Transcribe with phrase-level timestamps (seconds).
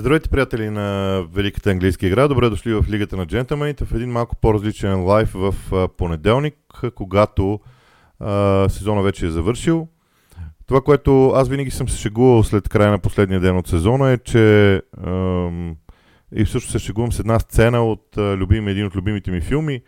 [0.00, 2.28] Здравейте, приятели на Великата английска игра.
[2.28, 5.54] Добре дошли в Лигата на джентълмените в един малко по-различен лайф в
[5.96, 6.54] понеделник,
[6.94, 7.60] когато
[8.20, 9.88] а, сезона вече е завършил.
[10.66, 14.18] Това, което аз винаги съм се шегувал след края на последния ден от сезона е,
[14.18, 14.74] че
[15.06, 15.76] ам,
[16.34, 19.82] и всъщност се шегувам с една сцена от а, любим, един от любимите ми филми.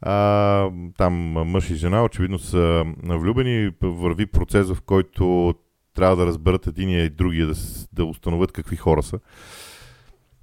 [0.00, 5.54] А, там мъж и жена очевидно са влюбени, върви процес, в който
[5.94, 7.54] трябва да разберат единия и другия, да,
[7.92, 9.18] да установят какви хора са.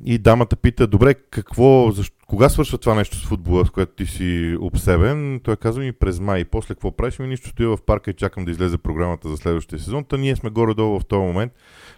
[0.05, 4.05] И дамата пита, добре, какво, защо, кога свършва това нещо с футбола, с което ти
[4.05, 5.41] си обсебен?
[5.43, 6.39] Той казва ми през май.
[6.39, 7.19] И после какво правиш?
[7.19, 10.05] Ми нищо стоя в парка и чакам да излезе програмата за следващия сезон.
[10.05, 11.53] Та ние сме горе-долу в този момент.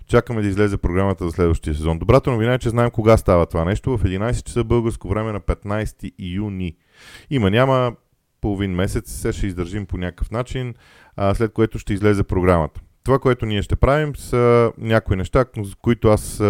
[0.08, 2.00] Чакаме да излезе програмата за следващия сезон.
[2.00, 3.98] Добрата новина е, че знаем кога става това нещо.
[3.98, 6.76] В 11 часа българско време на 15 юни.
[7.30, 7.96] Има, няма
[8.42, 9.12] половин месец.
[9.12, 10.74] Се ще издържим по някакъв начин,
[11.16, 12.82] а, след което ще излезе програмата.
[13.04, 15.46] Това, което ние ще правим, са някои неща,
[15.82, 16.42] които аз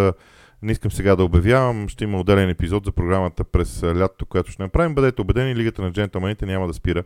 [0.62, 1.90] не искам сега да обявявам.
[1.90, 4.96] Ще има отделен епизод за програмата през лятото, която ще направим.
[4.96, 7.04] Бъдете убедени, Лигата на джентълмените няма да спира.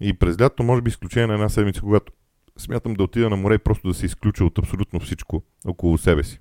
[0.00, 2.12] И през лято, може би изключение на една седмица, когато
[2.58, 6.22] смятам да отида на море и просто да се изключа от абсолютно всичко около себе
[6.22, 6.40] си.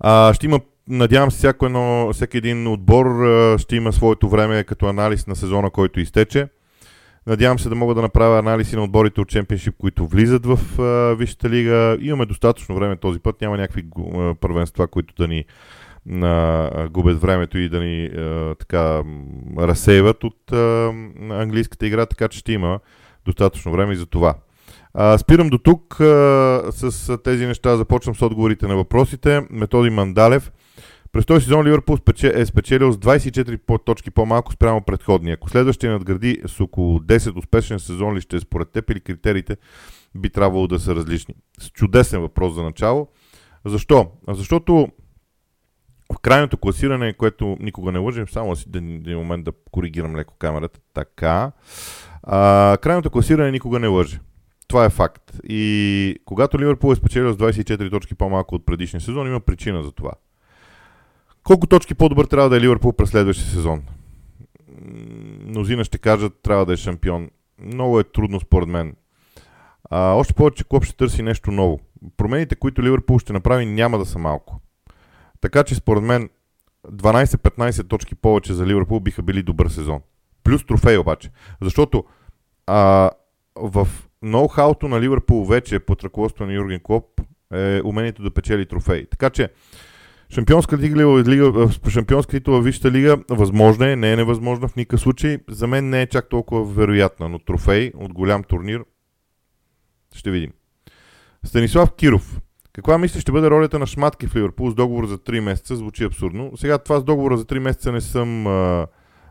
[0.00, 3.06] А, ще има, надявам се, всяко едно, всеки един отбор
[3.58, 6.48] ще има своето време като анализ на сезона, който изтече.
[7.26, 11.14] Надявам се да мога да направя анализи на отборите от Чемпионшип, които влизат в а,
[11.14, 11.98] Висшата лига.
[12.00, 15.44] Имаме достатъчно време този път, няма някакви а, първенства, които да ни
[16.22, 19.02] а, губят времето и да ни а, така
[19.58, 20.92] разсейват от а,
[21.30, 22.80] английската игра, така че ще има
[23.24, 24.34] достатъчно време и за това.
[24.94, 27.76] А, спирам до тук а, с тези неща.
[27.76, 29.46] Започвам с отговорите на въпросите.
[29.50, 30.52] Методи Мандалев.
[31.12, 35.34] През този сезон Ливърпул е спечелил с 24 точки по-малко спрямо предходния.
[35.34, 39.56] Ако следващия надгради с около 10 успешен сезон ли ще е според теб или критериите
[40.14, 41.34] би трябвало да са различни?
[41.58, 43.08] С чудесен въпрос за начало.
[43.64, 44.10] Защо?
[44.28, 44.88] Защото
[46.14, 50.80] в крайното класиране, което никога не лъжим, само си един момент да коригирам леко камерата,
[50.94, 51.52] така.
[52.22, 54.20] А, крайното класиране никога не лъже.
[54.68, 55.32] Това е факт.
[55.44, 59.92] И когато Ливърпул е спечелил с 24 точки по-малко от предишния сезон, има причина за
[59.92, 60.12] това.
[61.44, 63.82] Колко точки по-добър трябва да е Ливърпул през следващия сезон?
[65.46, 67.30] Мнозина ще кажат, трябва да е шампион.
[67.58, 68.94] Много е трудно според мен.
[69.90, 71.80] А, още повече Клоп ще търси нещо ново.
[72.16, 74.60] Промените, които Ливърпул ще направи, няма да са малко.
[75.40, 76.28] Така че според мен
[76.88, 80.00] 12-15 точки повече за Ливърпул биха били добър сезон.
[80.44, 81.30] Плюс трофей обаче.
[81.62, 82.04] Защото
[82.66, 83.10] а,
[83.56, 83.88] в
[84.24, 87.20] ноу-хауто на Ливърпул вече под ръководство на Юрген Клоп
[87.54, 89.06] е умението да печели трофей.
[89.06, 89.48] Така че
[90.30, 95.00] Шампионска лига, лига, шампионска титла в Висшата лига възможна е, не е невъзможна в никакъв
[95.00, 95.38] случай.
[95.48, 98.84] За мен не е чак толкова вероятна, но трофей от голям турнир
[100.14, 100.52] ще видим.
[101.44, 102.40] Станислав Киров.
[102.72, 105.76] Каква мислиш ще бъде ролята на Шматки в Ливърпул с договор за 3 месеца?
[105.76, 106.56] Звучи абсурдно.
[106.56, 108.46] Сега това с договора за 3 месеца не съм...
[108.46, 108.86] А,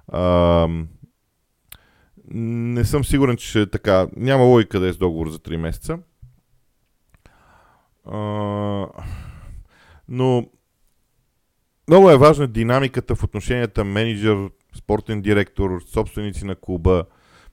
[0.08, 0.68] а,
[2.34, 4.08] не съм сигурен, че ще е така.
[4.16, 6.00] Няма логика да е с договор за 3 месеца.
[8.06, 8.88] А,
[10.08, 10.50] но
[11.89, 17.03] много е важна динамиката в отношенията менеджер, спортен директор, собственици на клуба.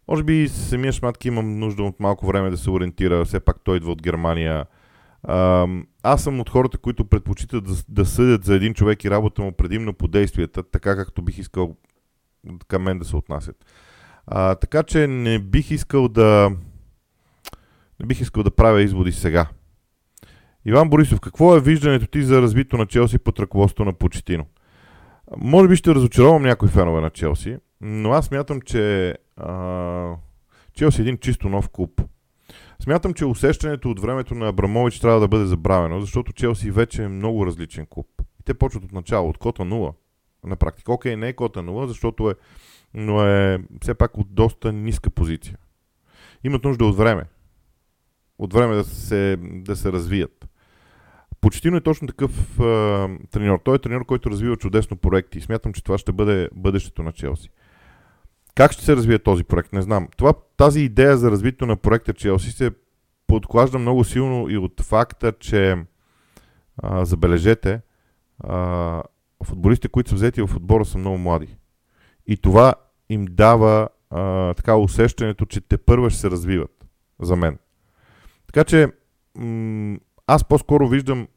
[0.08, 3.76] Може би самия Шматки имам нужда от малко време да се ориентира, все пак той
[3.76, 4.66] идва от Германия.
[6.02, 9.92] Аз съм от хората, които предпочитат да съдят за един човек и работа му предимно
[9.92, 11.76] по действията, така както бих искал
[12.68, 13.56] към мен да се отнасят.
[14.26, 16.50] А, така че не бих искал да
[18.00, 19.47] не бих искал да правя изводи сега.
[20.69, 24.47] Иван Борисов, какво е виждането ти за развито на Челси под ръководството на Почетино?
[25.37, 30.15] Може би ще разочаровам някои фенове на Челси, но аз смятам, че а,
[30.75, 32.03] Челси е един чисто нов клуб.
[32.82, 37.09] Смятам, че усещането от времето на Абрамович трябва да бъде забравено, защото Челси вече е
[37.09, 38.06] много различен клуб.
[38.41, 39.94] И те почват от начало, от кота 0.
[40.44, 40.93] На практика.
[40.93, 42.34] Окей, не е кота 0, защото е,
[42.95, 45.59] но е все пак от доста ниска позиция.
[46.45, 47.24] Имат нужда от време.
[48.39, 50.47] От време да се, да се развият.
[51.47, 53.60] Почтино е точно такъв а, треньор.
[53.65, 57.13] Той е треньор, който развива чудесно проекти и смятам, че това ще бъде бъдещето на
[57.13, 57.51] Челси.
[58.54, 59.72] Как ще се развие този проект?
[59.72, 60.09] Не знам.
[60.16, 62.71] Това, тази идея за развитието на проекта Челси се
[63.27, 65.77] подклажда много силно и от факта, че
[66.83, 67.81] а, забележете,
[68.41, 69.03] а,
[69.45, 71.57] футболистите, които са взети в отбора са много млади.
[72.27, 72.75] И това
[73.09, 76.87] им дава а, така усещането, че те първа ще се развиват
[77.21, 77.59] за мен.
[78.47, 78.92] Така че
[79.39, 81.28] м- аз по-скоро виждам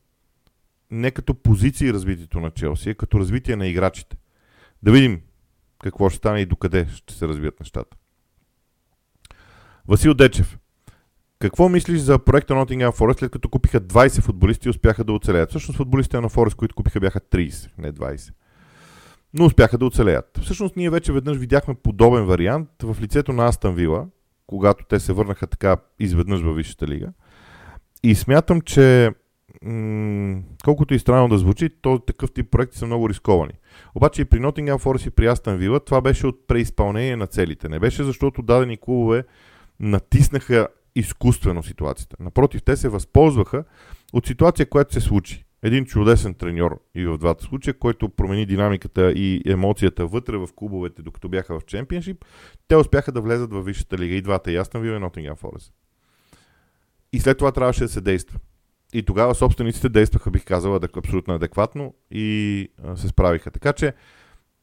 [0.92, 4.18] не като позиции развитието на Челси, а като развитие на играчите.
[4.84, 5.22] Да видим
[5.84, 7.98] какво ще стане и докъде ще се развият нещата.
[9.88, 10.58] Васил Дечев.
[11.40, 15.50] Какво мислиш за проекта Nottingham Forest, след като купиха 20 футболисти и успяха да оцелеят?
[15.50, 18.34] Всъщност футболистите на Форест, които купиха, бяха 30, не 20.
[19.34, 20.40] Но успяха да оцелеят.
[20.42, 24.08] Всъщност ние вече веднъж видяхме подобен вариант в лицето на Астан Вила,
[24.48, 27.08] когато те се върнаха така изведнъж във Висшата лига.
[28.04, 29.12] И смятам, че
[30.64, 33.54] колкото и странно да звучи, то такъв тип проекти са много рисковани.
[33.96, 37.70] Обаче и при Nottingham Forest и при Астан Вила това беше от преизпълнение на целите.
[37.70, 39.24] Не беше защото дадени клубове
[39.80, 42.16] натиснаха изкуствено ситуацията.
[42.20, 43.64] Напротив, те се възползваха
[44.14, 45.46] от ситуация, която се случи.
[45.64, 51.02] Един чудесен треньор и в двата случая, който промени динамиката и емоцията вътре в клубовете,
[51.02, 52.26] докато бяха в чемпионшип,
[52.68, 54.16] те успяха да влезат в Висшата лига.
[54.16, 55.72] И двата, ясно ви е Nottingham Forest.
[57.14, 58.40] И след това трябваше да се действа.
[58.94, 63.52] И тогава собствениците действаха, бих казал, абсолютно адекватно и се справиха.
[63.52, 63.94] Така че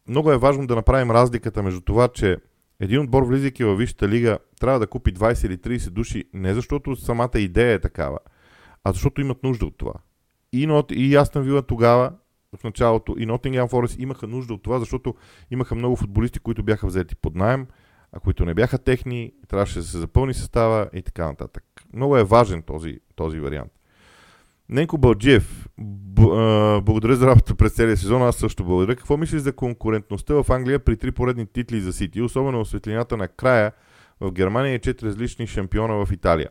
[0.08, 2.37] много е важно да направим разликата между това, че
[2.81, 6.96] един отбор, влизайки във Висшата лига, трябва да купи 20 или 30 души, не защото
[6.96, 8.19] самата идея е такава,
[8.84, 9.94] а защото имат нужда от това.
[10.52, 12.12] И, Нот, и Астън Вила тогава,
[12.56, 15.14] в началото, и Nottingham Forest имаха нужда от това, защото
[15.50, 17.67] имаха много футболисти, които бяха взети под найем,
[18.12, 21.64] а които не бяха техни, трябваше да се запълни състава и така нататък.
[21.93, 23.73] Много е важен този, този вариант.
[24.68, 25.68] Ненко Балджиев,
[26.82, 28.96] благодаря за работа през целия сезон, аз също благодаря.
[28.96, 33.28] Какво мислиш за конкурентността в Англия при три поредни титли за Сити, особено светлината на
[33.28, 33.72] края
[34.20, 36.48] в Германия и четири различни шампиона в Италия?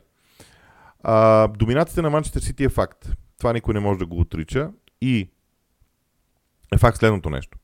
[1.03, 3.09] А, доминацията на Манчестър Сити е факт.
[3.37, 4.71] Това никой не може да го отрича.
[5.01, 5.29] И
[6.73, 7.57] е факт следното нещо.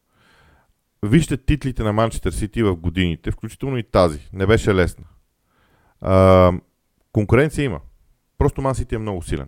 [1.03, 4.29] Вижте титлите на Манчестър Сити в годините, включително и тази.
[4.33, 5.05] Не беше лесна.
[6.01, 6.51] А,
[7.11, 7.79] конкуренция има.
[8.37, 9.47] Просто Ман Сити е много силен.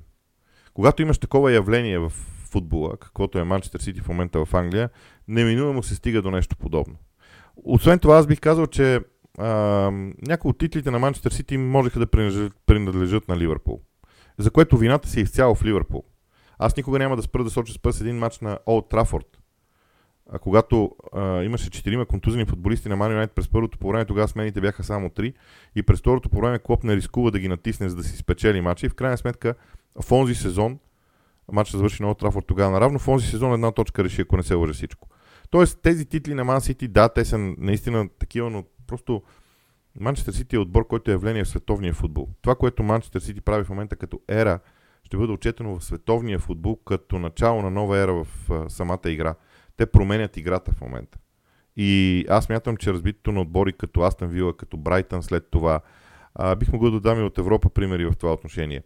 [0.74, 2.10] Когато имаш такова явление в
[2.52, 4.90] футбола, каквото е Манчестър Сити в момента в Англия,
[5.28, 6.96] неминуемо се стига до нещо подобно.
[7.64, 9.00] Освен това, аз бих казал, че
[10.28, 13.82] някои от титлите на Манчестър Сити можеха да принадлежат, принадлежат на Ливърпул.
[14.38, 16.04] За което вината си е изцяло в Ливърпул.
[16.60, 19.40] Аз никога няма да спра да соча с пръст един матч на Олд Трафорд.
[20.32, 24.28] А когато а, имаше четирима контузени футболисти на Man United през първото по време, тогава
[24.28, 25.34] смените бяха само три
[25.76, 28.62] и през второто по време Клоп не рискува да ги натисне, за да си спечели
[28.62, 29.56] матча и в крайна сметка
[30.02, 30.80] в онзи сезон,
[31.52, 34.54] матчът завърши на Олд тогава наравно, в онзи сезон една точка реши, ако не се
[34.54, 35.10] лъжа всичко.
[35.50, 39.22] Тоест тези титли на Ман Сити, да, те са наистина такива, но просто
[40.00, 42.30] Манчестър Сити е отбор, който е явление в световния футбол.
[42.42, 44.60] Това, което Манчестър Сити прави в момента като ера,
[45.04, 49.36] ще бъде отчетено в световния футбол като начало на нова ера в а, самата игра.
[49.78, 51.18] Те променят играта в момента.
[51.76, 55.82] И аз мятам, че разбитото на отбори като Астън Вила, като Брайтън след това,
[56.36, 58.84] а, бих могъл да дам и от Европа примери в това отношение.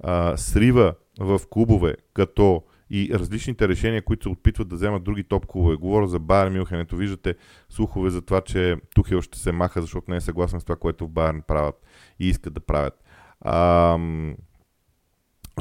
[0.00, 5.46] А, срива в клубове, като и различните решения, които се опитват да вземат други топ
[5.46, 5.76] клубове.
[5.76, 6.80] Говоря за Байер Мюнхен.
[6.80, 7.34] Ето виждате
[7.68, 11.06] слухове за това, че Тухел ще се маха, защото не е съгласен с това, което
[11.06, 11.74] в Байерн правят
[12.20, 12.94] и искат да правят.
[13.40, 13.98] А,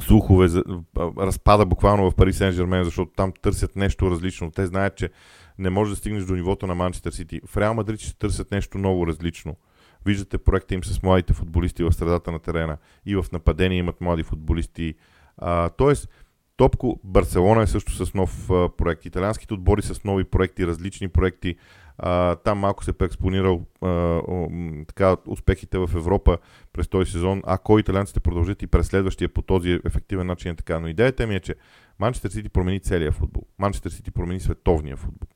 [0.01, 0.63] слухове за
[0.97, 4.51] разпада буквално в Пари Сен Жермен, защото там търсят нещо различно.
[4.51, 5.09] Те знаят, че
[5.57, 7.41] не може да стигнеш до нивото на Манчестър Сити.
[7.45, 9.55] В Реал Мадрид ще търсят нещо много различно.
[10.05, 14.23] Виждате проекта им с младите футболисти в средата на терена и в нападение имат млади
[14.23, 14.93] футболисти.
[15.37, 16.09] А, тоест,
[16.59, 19.05] Топко Барселона е също с нов а, проект.
[19.05, 21.55] Италианските отбори с нови проекти, различни проекти.
[21.97, 24.21] А, там малко се преекспонирал а,
[24.87, 26.37] така, успехите в Европа
[26.73, 27.41] през този сезон.
[27.45, 30.79] Ако италианците продължат и през следващия по този ефективен начин е така.
[30.79, 31.55] Но идеята ми е, че
[31.99, 33.43] Манчестър Сити промени целия футбол.
[33.59, 35.29] Манчестър Сити промени световния футбол.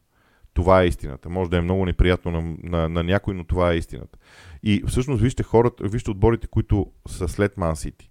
[0.53, 1.29] Това е истината.
[1.29, 4.19] Може да е много неприятно на, на, на някой, но това е истината.
[4.63, 8.09] И всъщност вижте хората, вижте отборите, които са след Ман Сити.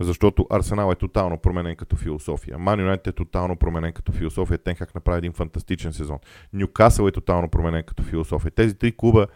[0.00, 2.58] Защото Арсенал е тотално променен като философия.
[2.58, 4.58] Ман Юнайтед е тотално променен като философия.
[4.58, 6.18] Тенхак направи един фантастичен сезон.
[6.52, 8.50] Нюкасъл е тотално променен като философия.
[8.50, 9.26] Тези три клуба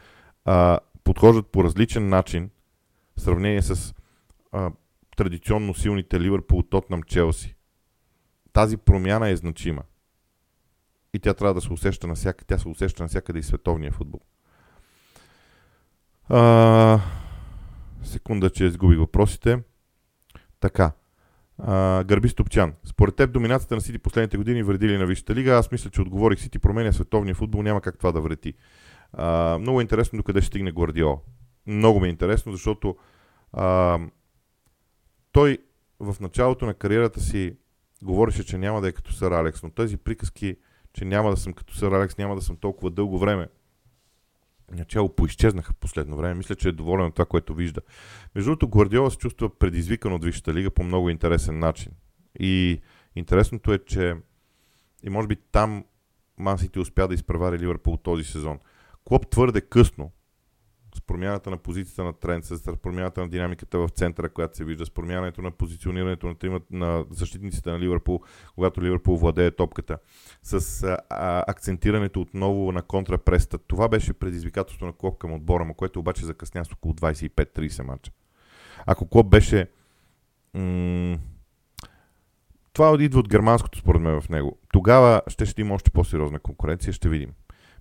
[0.44, 2.50] а, подхождат по различен начин
[3.16, 3.94] в сравнение с
[4.52, 4.70] а,
[5.16, 7.54] традиционно силните Ливърпул, Тотнам, Челси.
[8.52, 9.82] Тази промяна е значима.
[11.14, 12.44] И тя трябва да се усеща навсякъде.
[12.46, 14.20] Тя се усеща навсякъде и световния футбол.
[16.28, 17.00] А,
[18.02, 19.62] секунда, че изгубих въпросите.
[20.60, 20.92] Така.
[21.58, 22.72] А, Гърби Стопчан.
[22.84, 25.52] Според теб доминацията на Сити последните години вреди ли на Висшата лига?
[25.52, 28.54] Аз мисля, че отговорих Сити променя световния футбол, няма как това да вреди.
[29.12, 31.20] А, много е интересно докъде ще стигне Гвардиол.
[31.66, 32.96] Много ми е интересно, защото
[33.52, 33.98] а,
[35.32, 35.58] той
[36.00, 37.56] в началото на кариерата си
[38.02, 40.56] говореше, че няма да е като Сър Алекс, но тези приказки,
[40.92, 43.48] че няма да съм като Сър Алекс, няма да съм толкова дълго време,
[44.72, 46.34] начало поизчезнаха в последно време.
[46.34, 47.80] Мисля, че е доволен от това, което вижда.
[48.34, 51.92] Между другото, Гвардиола се чувства предизвикан от Висшата лига по много интересен начин.
[52.40, 52.80] И
[53.16, 54.14] интересното е, че
[55.02, 55.84] и може би там
[56.38, 58.58] Мансити успя да изпревари Ливърпул този сезон.
[59.04, 60.12] Клоп твърде късно
[60.96, 64.86] с промяната на позицията на тренд, с промяната на динамиката в центъра, която се вижда,
[64.86, 68.20] с промяната на позиционирането на, тримат, на защитниците на Ливърпул,
[68.54, 69.98] когато Ливърпул владее топката,
[70.42, 73.58] с а, акцентирането отново на контрапреста.
[73.58, 78.12] Това беше предизвикателство на Клоп към отбора му, което обаче закъсня с около 25-30 мача.
[78.86, 79.68] Ако Клоп беше
[80.54, 81.18] м-
[82.72, 84.58] това идва от германското, според мен, в него.
[84.72, 87.30] Тогава ще ще има още по-сериозна конкуренция, ще видим.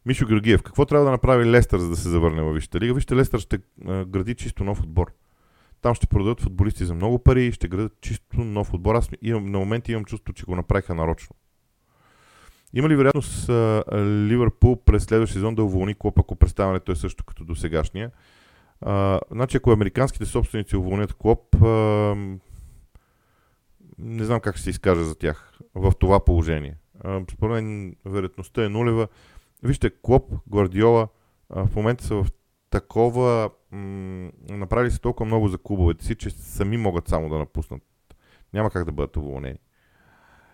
[0.06, 2.94] Мишо Георгиев, какво трябва да направи Лестър, за да се завърне във Висшата лига?
[2.94, 5.14] Вижте, Лестър ще а, гради чисто нов отбор.
[5.82, 8.96] Там ще продадат футболисти за много пари и ще градат чисто нов отбор.
[8.96, 11.36] Аз имам, на момент имам чувство, че го направиха нарочно.
[12.74, 17.24] Има ли вероятност а, Ливърпул през следващия сезон да уволни Клоп, ако представянето е също
[17.24, 18.12] като до сегашния?
[18.82, 21.68] А, значи, ако американските собственици уволнят Клоп, а,
[23.98, 26.76] не знам как ще се изкажа за тях в това положение.
[27.32, 29.08] Според мен вероятността е нулева.
[29.66, 31.08] Вижте, Клоп, Гвардиола
[31.50, 32.26] в момента са в
[32.70, 33.50] такова...
[33.72, 37.82] М- направили се толкова много за клубовете си, че сами могат само да напуснат.
[38.54, 39.58] Няма как да бъдат уволнени.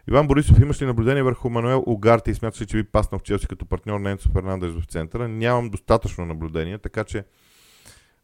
[0.07, 3.23] Иван Борисов, имаш ли наблюдение върху Мануел Угарти и смяташ ли, че би паснал в
[3.23, 5.27] Челси като партньор на Енцо Фернандес в центъра?
[5.27, 7.25] Нямам достатъчно наблюдение, така че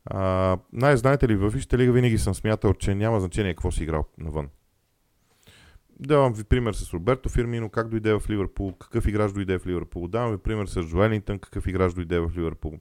[0.06, 4.06] а, най-знаете ли, във Висшата лига винаги съм смятал, че няма значение какво си играл
[4.18, 4.50] навън.
[6.00, 10.08] Давам ви пример с Роберто Фирмино, как дойде в Ливърпул, какъв играч дойде в Ливърпул.
[10.08, 12.74] Давам ви пример с Джоелинтън, какъв играч дойде в Ливърпул.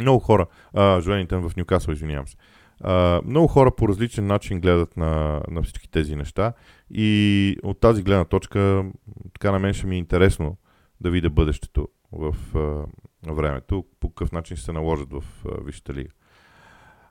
[0.00, 0.82] Много хора, а,
[1.30, 2.36] в Ньюкасъл, извинявам се.
[2.80, 6.52] А, много хора по различен начин гледат на, на всички тези неща
[6.90, 8.84] и от тази гледна точка
[9.32, 10.56] така на мен ще ми е интересно
[11.00, 12.86] да видя бъдещето в а,
[13.32, 16.04] времето, по какъв начин се наложат в а, Висшата.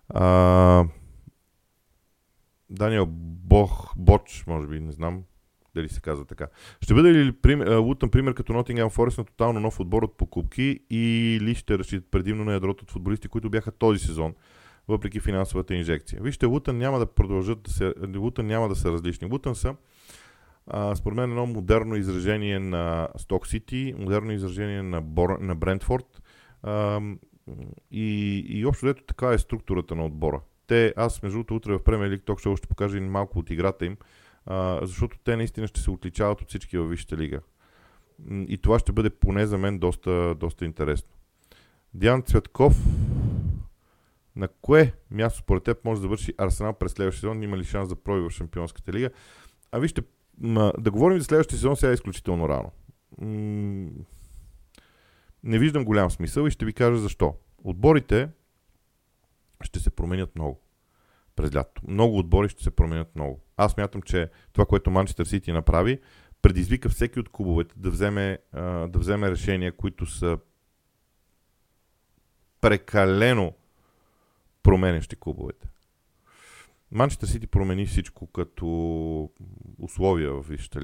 [0.09, 0.85] А,
[2.69, 5.23] Даниел Бох, Боч, може би, не знам
[5.75, 6.47] дали се казва така.
[6.81, 7.33] Ще бъде ли
[7.77, 12.43] Лутън пример като Нотингем Форест на тотално нов отбор от покупки или ще разчитат предимно
[12.43, 14.33] на ядрото от футболисти, които бяха този сезон,
[14.87, 16.21] въпреки финансовата инжекция?
[16.21, 17.93] Вижте, Лутън няма да продължат да се...
[18.17, 19.31] Лутън няма да са различни.
[19.31, 19.75] Лутън са
[20.67, 25.39] а, според мен едно модерно изражение на Сток Сити, модерно изражение на, Бор...
[25.41, 26.21] на Брентфорд
[26.63, 27.01] а,
[27.91, 31.79] и, и общо дето така е структурата на отбора те, аз между другото утре в
[31.79, 33.97] Premier League Talk Show ще покажа и малко от играта им,
[34.45, 37.39] а, защото те наистина ще се отличават от всички във Висшата лига.
[38.31, 41.09] И това ще бъде поне за мен доста, доста интересно.
[41.93, 42.75] Диан Цветков,
[44.35, 47.43] на кое място според теб може да върши Арсенал през следващия сезон?
[47.43, 49.09] Има ли шанс да проби в Шампионската лига?
[49.71, 50.01] А вижте,
[50.77, 52.71] да говорим за следващия сезон сега е изключително рано.
[55.43, 57.35] Не виждам голям смисъл и ще ви кажа защо.
[57.63, 58.29] Отборите
[59.63, 60.61] ще се променят много
[61.35, 61.81] през лято.
[61.87, 63.41] Много отбори ще се променят много.
[63.57, 65.99] Аз мятам, че това, което Манчестър Сити направи,
[66.41, 70.37] предизвика всеки от клубовете да вземе, да вземе решения, които са
[72.61, 73.53] прекалено
[74.63, 75.67] променящи клубовете.
[76.91, 79.29] Манчестър Сити промени всичко като
[79.79, 80.79] условия в Висшата.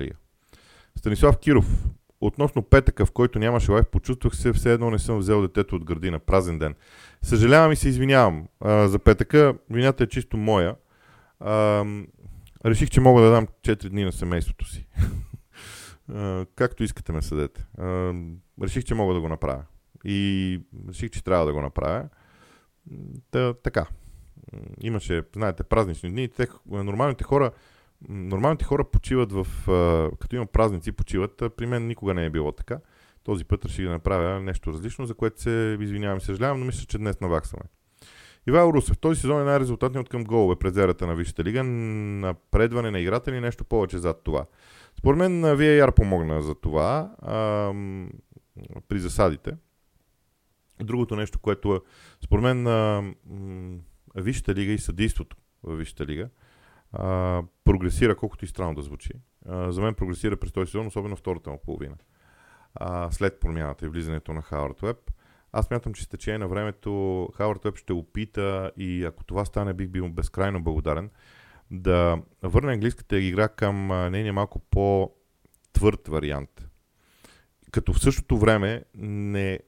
[0.96, 1.86] Станислав Киров.
[2.22, 5.86] Относно петъка, в който нямаше лайф, почувствах се все едно не съм взел детето от
[5.86, 6.20] градина.
[6.20, 6.76] Празен ден.
[7.22, 9.56] Съжалявам и се извинявам а, за петъка.
[9.70, 10.76] Вината е чисто моя.
[11.40, 11.86] А,
[12.66, 14.88] реших, че мога да дам 4 дни на семейството си.
[16.14, 17.66] а, както искате ме съдете.
[17.78, 18.14] А,
[18.64, 19.64] реших, че мога да го направя.
[20.06, 22.10] И реших, че трябва да го направя.
[23.32, 23.86] Та, така.
[24.82, 26.30] Имаше, знаете, празнични дни.
[26.30, 27.52] Те, нормалните хора
[28.10, 29.48] нормалните хора почиват в...
[30.20, 31.44] като има празници, почиват.
[31.58, 32.80] При мен никога не е било така.
[33.24, 36.86] Този път реших да направя нещо различно, за което се извинявам и съжалявам, но мисля,
[36.86, 37.64] че днес наваксаме.
[38.48, 38.98] Ивайло Русев.
[38.98, 41.64] Този сезон е най-резултатният към голове през ерата на Висшата лига.
[41.64, 44.46] Напредване на играта или нещо повече зад това.
[44.98, 48.10] Според мен VAR помогна за това ам,
[48.88, 49.52] при засадите.
[50.84, 51.82] Другото нещо, което
[52.24, 53.16] според мен ам,
[54.16, 56.30] Висшата лига и съдейството в Висшата лига
[56.96, 59.12] а, прогресира, колкото и странно да звучи.
[59.46, 61.96] А, за мен прогресира през този сезон, особено втората му половина.
[62.76, 65.12] А, след промяната и влизането на Хауърд Уеб.
[65.52, 69.74] Аз мятам, че с течение на времето Хауърд Уеб ще опита и ако това стане,
[69.74, 71.10] бих бил безкрайно благодарен
[71.72, 76.68] да върне английската игра към нейния малко по-твърд вариант.
[77.72, 79.60] Като в същото време не,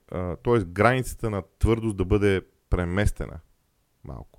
[0.43, 0.59] т.е.
[0.59, 3.39] границата на твърдост да бъде преместена
[4.03, 4.36] малко.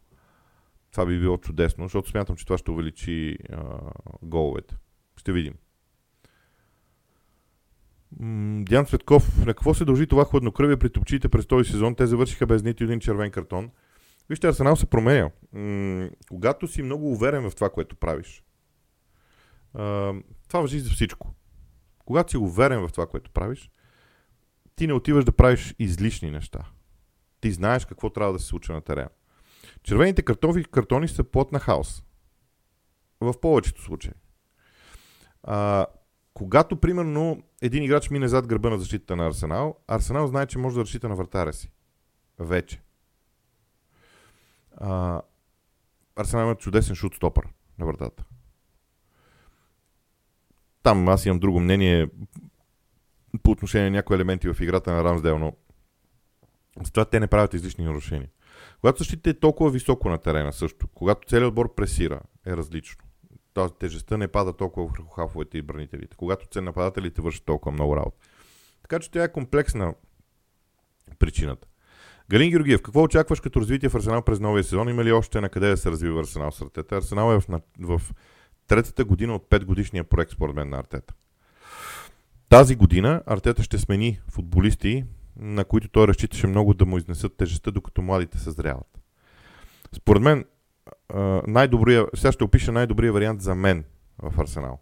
[0.98, 3.80] Това би било чудесно, защото смятам, че това ще увеличи а,
[4.22, 4.76] головете.
[5.16, 5.54] Ще видим.
[8.64, 11.94] Диан Цветков, на какво се дължи това хладнокръвие при топчите през този сезон?
[11.94, 13.70] Те завършиха без нито един червен картон.
[14.28, 15.30] Вижте, Арсенал се променя.
[15.52, 18.44] М- когато си много уверен в това, което правиш,
[19.74, 20.14] а,
[20.48, 21.34] това въжи за всичко.
[22.04, 23.70] Когато си уверен в това, което правиш,
[24.76, 26.64] ти не отиваш да правиш излишни неща.
[27.40, 29.08] Ти знаеш какво трябва да се случва на терена.
[29.82, 32.04] Червените картони, картони са плод на хаос.
[33.20, 34.12] В повечето случаи.
[35.42, 35.86] А,
[36.34, 40.74] когато, примерно, един играч мине зад гърба на защита на Арсенал, Арсенал знае, че може
[40.74, 41.70] да разчита на вратаря си.
[42.38, 42.82] Вече.
[44.76, 45.22] А,
[46.16, 48.24] Арсенал има чудесен шут стопър на вратата.
[50.82, 52.10] Там аз имам друго мнение
[53.42, 55.52] по отношение на някои елементи в играта на Рамсдел, но
[56.84, 58.28] с това те не правят излишни нарушения.
[58.80, 63.04] Когато защитите е толкова високо на терена също, когато целият отбор пресира, е различно.
[63.54, 68.16] Тоест тежестта не пада толкова върху хафовете и бранителите, когато нападателите вършат толкова много работа.
[68.82, 69.94] Така че тя е комплексна
[71.18, 71.68] причината.
[72.30, 74.88] Галин Георгиев, какво очакваш като развитие в Арсенал през новия сезон?
[74.88, 76.96] Има ли още на къде да се развива Арсенал с Артета?
[76.96, 78.02] Арсенал е в, в
[78.66, 81.14] третата година от 5 годишния проект, според мен, на Артета.
[82.48, 85.04] Тази година Артета ще смени футболисти,
[85.38, 89.00] на които той разчиташе много да му изнесат тежестта, докато младите съзряват.
[89.92, 90.44] Според мен,
[91.46, 93.84] най-добрия, сега ще опиша най-добрия вариант за мен
[94.22, 94.80] в Арсенал.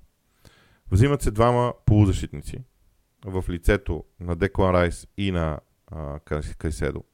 [0.90, 2.58] Взимат се двама полузащитници
[3.24, 5.60] в лицето на Деклан Райс и на
[6.58, 7.04] Кайседо.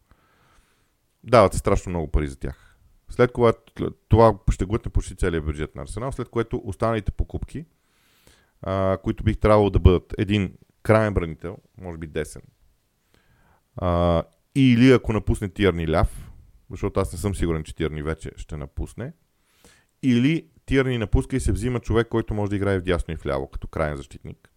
[1.25, 2.79] Дават се страшно много пари за тях.
[3.09, 7.65] След което това ще глътне почти целият бюджет на Арсенал, след което останалите покупки,
[8.63, 12.43] а, които бих трябвало да бъдат един крайен бранител, може би десен,
[13.77, 14.23] а,
[14.55, 16.31] или ако напусне Тирни ляв,
[16.71, 19.13] защото аз не съм сигурен, че Тирни вече ще напусне,
[20.03, 23.27] или Тирни напуска и се взима човек, който може да играе в дясно и в
[23.27, 24.51] ляво, като крайен защитник.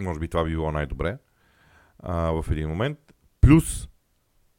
[0.00, 1.18] Може би това би било най-добре
[1.98, 2.98] а, в един момент.
[3.40, 3.88] Плюс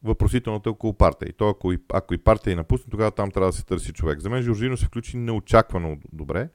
[0.04, 1.30] въпросителното е около партия.
[1.30, 3.94] И то, ако и, ако и партия е напусне, тогава там трябва да се търси
[3.94, 4.20] човек.
[4.20, 6.50] За мен Жоржино се включи неочаквано добре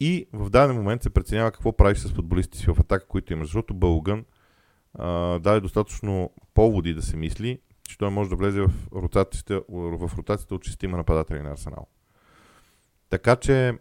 [0.00, 3.44] и в даден момент се преценява какво правиш с футболистите си в атака, които има.
[3.44, 4.24] Защото Бългън
[5.40, 10.54] даде достатъчно поводи да се мисли, че той може да влезе в ротацията, в ротацията
[10.54, 11.86] от шестима нападатели на Арсенал.
[13.10, 13.72] Така че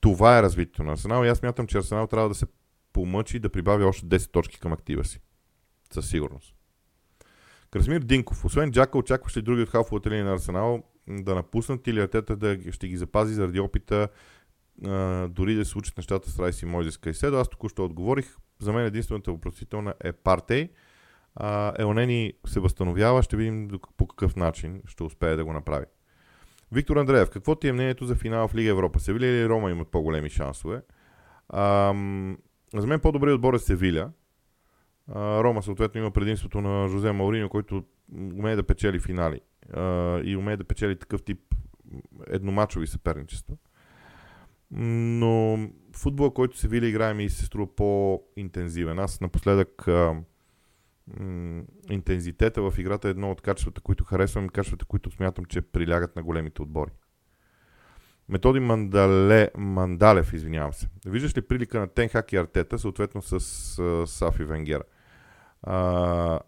[0.00, 2.46] това е развитието на Арсенал и аз мятам, че Арсенал трябва да се
[2.92, 5.20] помъчи да прибави още 10 точки към актива си.
[5.92, 6.54] Със сигурност.
[7.70, 8.44] Красмир Динков.
[8.44, 12.88] Освен Джака, очакваш ли други от халфовата на Арсенал да напуснат или Артета да ще
[12.88, 14.08] ги запази заради опита
[14.86, 17.36] а, дори да се случат нещата с Райс и Мойзес Кайседо?
[17.36, 18.36] Аз току-що отговорих.
[18.64, 20.68] За мен единствената въпросителна е Партей.
[21.78, 25.86] Елнени се възстановява, ще видим по какъв начин ще успее да го направи.
[26.72, 29.00] Виктор Андреев, какво ти е мнението за финала в Лига Европа?
[29.00, 30.82] Севиля или Рома имат по-големи шансове?
[31.52, 32.38] Ам,
[32.74, 34.10] за мен по-добрият отбор е Севиля.
[35.08, 39.40] А, Рома съответно има предимството на Жозе Мауриньо, който умее да печели финали
[39.72, 41.40] а, и умее да печели такъв тип
[42.26, 43.56] едномачови съперничества.
[44.72, 45.58] Но
[45.96, 48.98] футбола, който се вили играе ми се струва по-интензивен.
[48.98, 50.14] Аз напоследък а,
[51.20, 55.60] м- интензитета в играта е едно от качествата, които харесвам и качествата, които смятам, че
[55.60, 56.90] прилягат на големите отбори.
[58.28, 60.88] Методи Мандале, Мандалев, извинявам се.
[61.06, 64.82] Виждаш ли прилика на Тенхак и Артета, съответно с uh, Сафи Венгера?
[65.62, 66.40] А,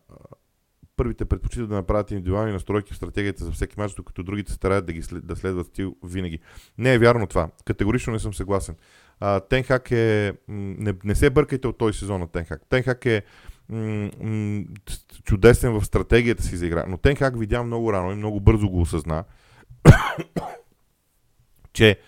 [0.96, 4.92] първите предпочитат да направят индивидуални настройки в стратегията за всеки матч, докато другите стараят да,
[4.92, 6.38] ги след, да следват стил винаги.
[6.78, 7.48] Не е вярно това.
[7.64, 8.74] Категорично не съм съгласен.
[9.20, 10.32] А, Тенхак е...
[10.48, 12.62] Не, не се бъркайте от този сезон на Тенхак.
[12.68, 13.22] Тенхак е
[13.68, 14.64] м- м-
[15.24, 16.84] чудесен в стратегията си за игра.
[16.88, 19.24] Но Тенхак видя много рано и много бързо го осъзна,
[21.72, 21.98] че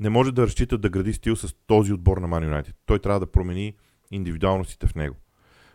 [0.00, 2.74] не може да разчита да гради стил с този отбор на Man United.
[2.86, 3.76] Той трябва да промени
[4.10, 5.16] индивидуалностите в него.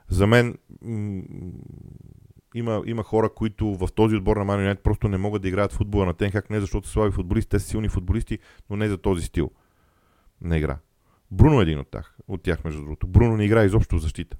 [0.09, 1.23] За мен м-
[2.55, 6.05] има, има хора, които в този отбор на United просто не могат да играят футбола
[6.05, 8.39] на Тенхак, не защото са слаби футболисти, те са силни футболисти,
[8.69, 9.51] но не за този стил
[10.41, 10.77] на игра.
[11.31, 13.07] Бруно е един от тях, от тях между другото.
[13.07, 14.37] Бруно не играе изобщо в защита.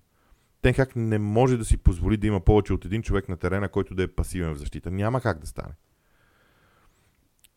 [0.61, 3.95] Тенхак не може да си позволи да има повече от един човек на терена, който
[3.95, 4.91] да е пасивен в защита.
[4.91, 5.73] Няма как да стане.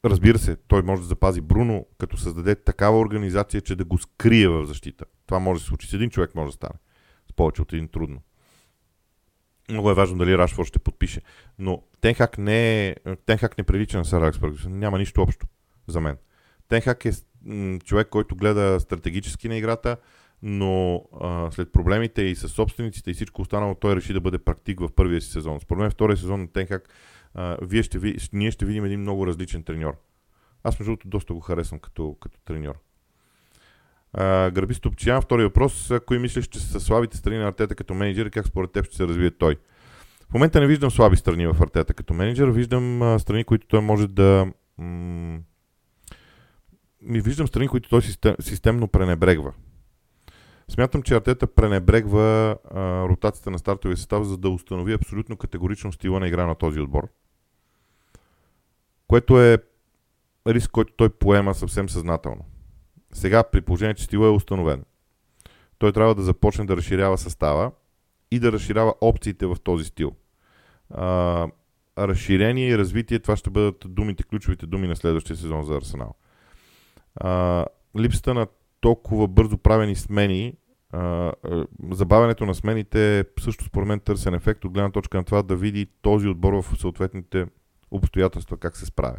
[0.05, 4.49] Разбира се, той може да запази Бруно, като създаде такава организация, че да го скрие
[4.49, 5.05] в защита.
[5.27, 5.89] Това може да се случи.
[5.89, 6.79] С един човек може да стане.
[7.31, 8.23] С повече от един трудно.
[9.71, 11.21] Много е важно дали Рашфорд ще подпише.
[11.59, 12.95] Но Тенхак не, е,
[13.27, 15.47] Тенхак не прилича на Сър Алекс Няма нищо общо
[15.87, 16.17] за мен.
[16.69, 17.13] Тенхак е
[17.45, 19.97] м- човек, който гледа стратегически на играта,
[20.43, 24.81] но а, след проблемите и с собствениците и всичко останало, той реши да бъде практик
[24.81, 25.61] в първия си сезон.
[25.61, 26.89] Според мен втория сезон на Тенхак
[27.35, 29.97] а, вие ще ви, ние ще видим един много различен треньор.
[30.63, 32.75] Аз между другото доста го харесвам като, като треньор.
[34.53, 35.93] Гърби Стопчиян, втори въпрос.
[36.07, 38.97] Кои мислиш, че са слабите страни на Артета като менеджер и как според теб ще
[38.97, 39.57] се развие той?
[40.31, 43.81] В момента не виждам слаби страни в Артета като менеджер, виждам а, страни, които той
[43.81, 44.53] може да...
[44.79, 45.39] М-
[47.03, 49.53] ми виждам страни, които той систем, системно пренебрегва.
[50.69, 56.21] Смятам, че Артета пренебрегва а, ротацията на стартовия състав, за да установи абсолютно категорично стила
[56.21, 57.09] на игра на този отбор.
[59.07, 59.59] Което е
[60.47, 62.45] риск, който той поема съвсем съзнателно.
[63.13, 64.85] Сега, при положение, че стила е установен,
[65.79, 67.73] той трябва да започне да разширява състава
[68.31, 70.13] и да разширява опциите в този стил.
[70.91, 71.47] А,
[71.99, 76.15] разширение и развитие, това ще бъдат думите, ключовите думи на следващия сезон за Арсенал.
[77.17, 77.67] А,
[77.99, 78.47] липсата на
[78.81, 80.55] толкова бързо правени смени,
[80.93, 81.33] а,
[81.91, 85.87] забавянето на смените също според мен търсен ефект от гледна точка на това да види
[86.03, 87.47] този отбор в съответните
[87.91, 89.19] обстоятелства как се справя.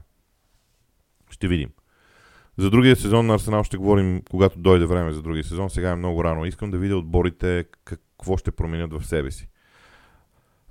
[1.29, 1.69] Ще видим.
[2.59, 5.69] За другия сезон на Арсенал ще говорим, когато дойде време за другия сезон.
[5.69, 6.45] Сега е много рано.
[6.45, 9.49] Искам да видя отборите какво ще променят в себе си.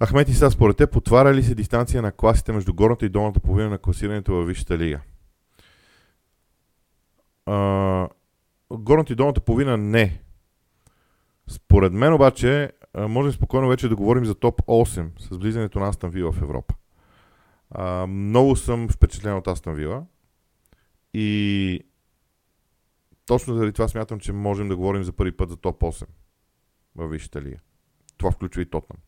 [0.04, 3.70] Ахмет Иса, според те, потваря ли се дистанция на класите между горната и долната половина
[3.70, 5.00] на класирането във Висшата лига?
[7.46, 8.08] А,
[8.70, 10.22] горната и долната половина не.
[11.46, 16.10] Според мен обаче, можем спокойно вече да говорим за топ 8 с влизането на Астан
[16.10, 16.74] Вила в Европа.
[17.70, 20.02] А, много съм впечатлен от Астан Вила
[21.14, 21.80] и
[23.26, 26.06] точно заради това смятам, че можем да говорим за първи път за топ 8
[26.96, 27.56] във Висшата лига.
[28.16, 28.98] Това включва и Тотнам.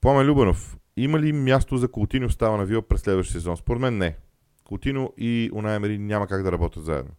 [0.00, 3.56] Пламен Любанов, има ли място за Култино става на Вила през следващия сезон?
[3.56, 4.16] Според мен не.
[4.64, 7.10] Култино и Унай няма как да работят заедно.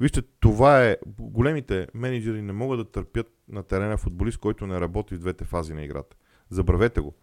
[0.00, 0.96] Вижте, това е.
[1.20, 5.74] Големите менеджери не могат да търпят на терена футболист, който не работи в двете фази
[5.74, 6.16] на играта.
[6.50, 7.14] Забравете го.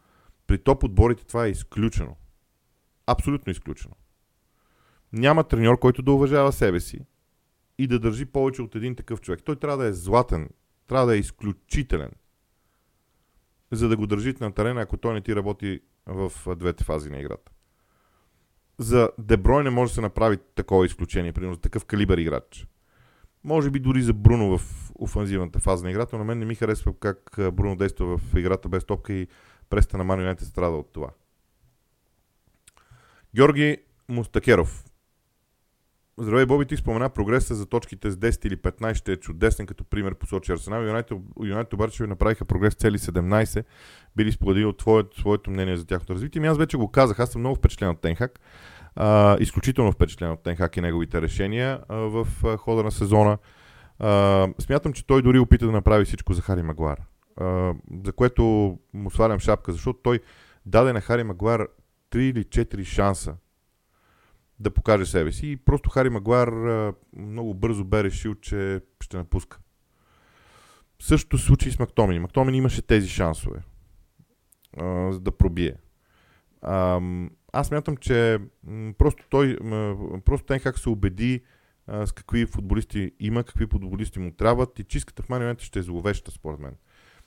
[0.48, 2.16] При топ отборите това е изключено.
[3.08, 3.96] Абсолютно изключено.
[5.16, 7.00] Няма треньор, който да уважава себе си
[7.78, 9.40] и да държи повече от един такъв човек.
[9.44, 10.50] Той трябва да е златен,
[10.88, 12.12] трябва да е изключителен,
[13.72, 17.20] за да го държите на терена, ако той не ти работи в двете фази на
[17.20, 17.52] играта.
[18.78, 22.68] За Деброй не може да се направи такова изключение, примерно такъв калибър играч.
[23.44, 27.00] Може би дори за Бруно в офанзивната фаза на играта, но мен не ми харесва
[27.00, 29.28] как Бруно действа в играта без топка и
[29.70, 31.10] преста на Ман страда от това.
[33.36, 33.78] Георги
[34.10, 34.85] Мустакеров.
[36.18, 39.84] Здравей, Боби, ти спомена прогреса за точките с 10 или 15 ще е чудесен като
[39.84, 40.82] пример посочи Арсенал.
[40.82, 43.64] Юнайтед, Юнайтед обаче ви направиха прогрес цели 17.
[44.16, 46.42] Били споделили от твоето, своето мнение за тяхното развитие.
[46.42, 48.40] Ми аз вече го казах, аз съм много впечатлен от Тенхак.
[48.96, 53.38] А, изключително впечатлен от Тенхак и неговите решения а, в а, хода на сезона.
[54.00, 57.02] А, смятам, че той дори опита да направи всичко за Хари Магуар.
[57.38, 57.74] А,
[58.06, 58.44] за което
[58.94, 60.20] му свалям шапка, защото той
[60.66, 61.68] даде на Хари Магуар
[62.12, 63.36] 3 или 4 шанса
[64.60, 65.48] да покаже себе си.
[65.48, 66.50] И просто Хари Магуар
[67.18, 69.60] много бързо бе решил, че ще напуска.
[71.00, 72.20] Същото се случи с Мактомини.
[72.20, 73.64] Мактомини имаше тези шансове
[74.78, 75.76] а, за да пробие.
[76.62, 77.02] А,
[77.54, 78.40] аз мятам, че
[78.98, 79.58] просто той,
[80.26, 81.42] просто Тенхак се убеди
[81.88, 85.84] а, с какви футболисти има, какви футболисти му трябват и чистката в момента ще е
[85.84, 86.76] зловеща, според мен.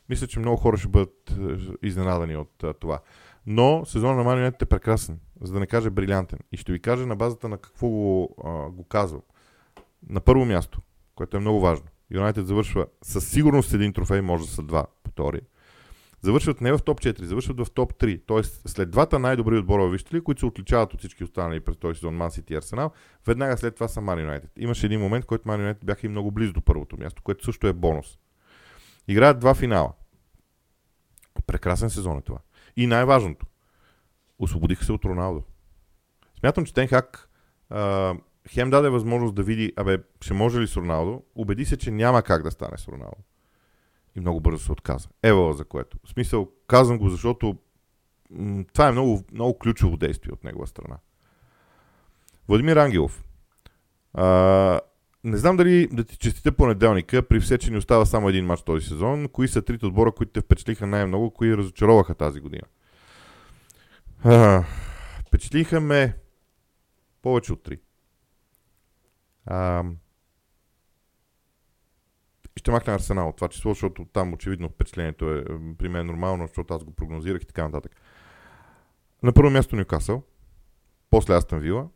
[0.09, 1.35] Мисля, че много хора ще бъдат
[1.83, 3.01] изненадани от а, това.
[3.47, 6.39] Но сезон на Man е прекрасен, за да не кажа брилянтен.
[6.53, 9.23] И ще ви кажа на базата на какво го, а, го казвам.
[10.09, 10.81] На първо място,
[11.15, 15.11] което е много важно, Юнайтед завършва със сигурност един трофей, може да са два по
[15.11, 15.43] теория.
[16.21, 18.21] Завършват не в топ 4, завършват в топ 3.
[18.27, 21.95] Тоест, след двата най-добри отбора, вижте ли, които се отличават от всички останали през този
[21.95, 22.91] сезон, Ман Сити и Арсенал,
[23.27, 24.49] веднага след това са Man United.
[24.57, 27.67] Имаше един момент, който Man United бяха и много близо до първото място, което също
[27.67, 28.19] е бонус.
[29.09, 29.93] Играят два финала.
[31.47, 32.39] Прекрасен сезон е това.
[32.77, 33.47] И най-важното,
[34.39, 35.43] освободиха се от Роналдо.
[36.41, 37.31] Смятам, че Тенхак
[37.71, 38.15] а,
[38.49, 42.23] хем даде възможност да види, абе, ще може ли с Роналдо, убеди се, че няма
[42.23, 43.23] как да стане с Роналдо.
[44.17, 45.09] И много бързо се отказа.
[45.23, 45.99] Ева за което.
[46.05, 47.57] В смисъл, казвам го, защото
[48.31, 50.97] м- това е много, много ключово действие от негова страна.
[52.49, 53.25] Владимир Ангелов.
[54.15, 54.81] А,
[55.25, 58.63] не знам дали да ти честите понеделника, при все, че ни остава само един матч
[58.63, 59.29] този сезон.
[59.29, 62.63] Кои са трите отбора, които те впечатлиха най-много, кои разочароваха тази година?
[64.25, 64.65] А,
[65.27, 66.17] впечатлиха ме
[67.23, 67.81] повече от три.
[69.47, 69.85] А,
[72.57, 75.45] ще махна Арсенал това число, защото там очевидно впечатлението е
[75.79, 77.97] при мен нормално, защото аз го прогнозирах и така нататък.
[79.23, 80.23] На първо място Ньюкасъл,
[81.11, 81.89] после Астън Вила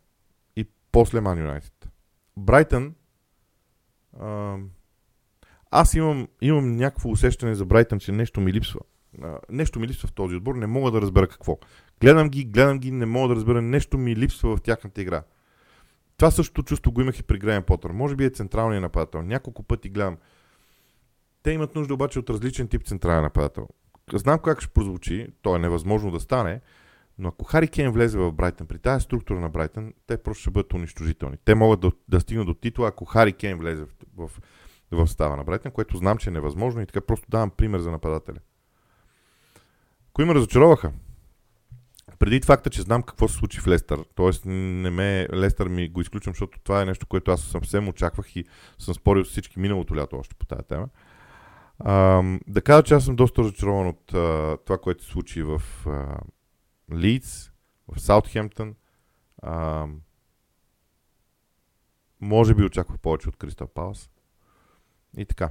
[0.56, 1.88] и после Ман Юнайтед.
[2.36, 2.94] Брайтън
[5.70, 8.80] аз имам, имам някакво усещане за Брайтън, че нещо ми липсва.
[9.22, 11.58] А, нещо ми липсва в този отбор, не мога да разбера какво.
[12.02, 15.22] Гледам ги, гледам ги, не мога да разбера, нещо ми липсва в тяхната игра.
[16.16, 17.90] Това същото чувство го имах и при Грейн Потър.
[17.90, 19.22] Може би е централният нападател.
[19.22, 20.16] Няколко пъти гледам.
[21.42, 23.68] Те имат нужда обаче от различен тип централен нападател.
[24.12, 26.60] Знам как ще прозвучи, то е невъзможно да стане,
[27.18, 30.50] но ако Хари Кейн влезе в Брайтън, при тази структура на Брайтън, те просто ще
[30.50, 31.36] бъдат унищожителни.
[31.44, 34.40] Те могат да, да стигнат до титла, ако Хари Кейн влезе в, в,
[34.90, 37.90] в става на Брайтън, което знам, че е невъзможно и така просто давам пример за
[37.90, 38.38] нападателя.
[40.12, 40.92] Кои ме разочароваха?
[42.22, 44.48] Преди факта, че знам какво се случи в Лестър, т.е.
[44.48, 48.44] не ме, Лестър ми го изключвам, защото това е нещо, което аз съвсем очаквах и
[48.78, 50.88] съм спорил с всички миналото лято още по тази тема.
[51.78, 55.62] А, да кажа, че аз съм доста разочарован от а, това, което се случи в
[56.92, 57.50] Лидс,
[57.88, 58.74] в Саутхемптън.
[59.42, 59.86] А,
[62.20, 64.10] може би очаквах повече от Кристал Палас.
[65.16, 65.50] И така.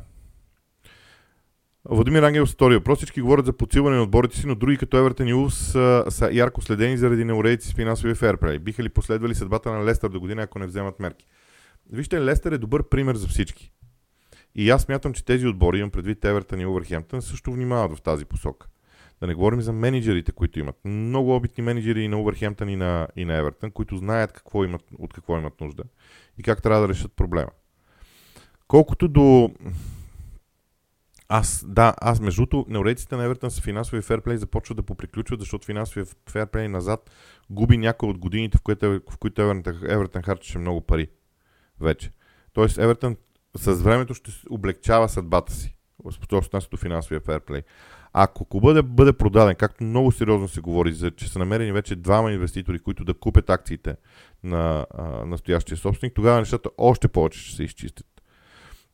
[1.90, 2.98] Владимир Ангел с втори въпрос.
[2.98, 6.30] Всички говорят за подсилване на отборите си, но други като Евертън и Улс са, са
[6.34, 8.60] ярко следени заради неуредици с финансови ферплей.
[8.60, 11.26] Биха ли последвали съдбата на Лестър до година, ако не вземат мерки?
[11.92, 13.72] Вижте, Лестър е добър пример за всички.
[14.56, 18.26] И аз мятам, че тези отбори, имам предвид Евертън и Увърхемптън, също внимават в тази
[18.26, 18.68] посока.
[19.22, 20.76] Да не говорим за менеджерите, които имат.
[20.86, 24.84] Много опитни менеджери и на Увърхемптън и на, и на Евертън, които знаят какво имат,
[25.00, 25.84] от какво имат нужда
[26.38, 27.52] и как трябва да решат проблема.
[28.68, 29.52] Колкото до...
[31.34, 35.66] Аз, да, аз между другото, неуредиците на Евертън с финансови ферплей започват да поприключват, защото
[35.66, 37.12] финансови ферплей назад
[37.50, 41.08] губи някои от годините, в които, в които Евертън, Евертън харчеше много пари.
[41.82, 42.12] Вече.
[42.54, 43.16] Тоест Евертън
[43.58, 45.76] с времето ще облегчава съдбата си.
[46.24, 47.62] Що се до финансовия ферплей.
[48.14, 51.96] Ако клубът бъде, бъде продаден, както много сериозно се говори, за, че са намерени вече
[51.96, 53.96] двама инвеститори, които да купят акциите
[54.44, 58.11] на а, настоящия собственик, тогава нещата още повече ще се изчистят.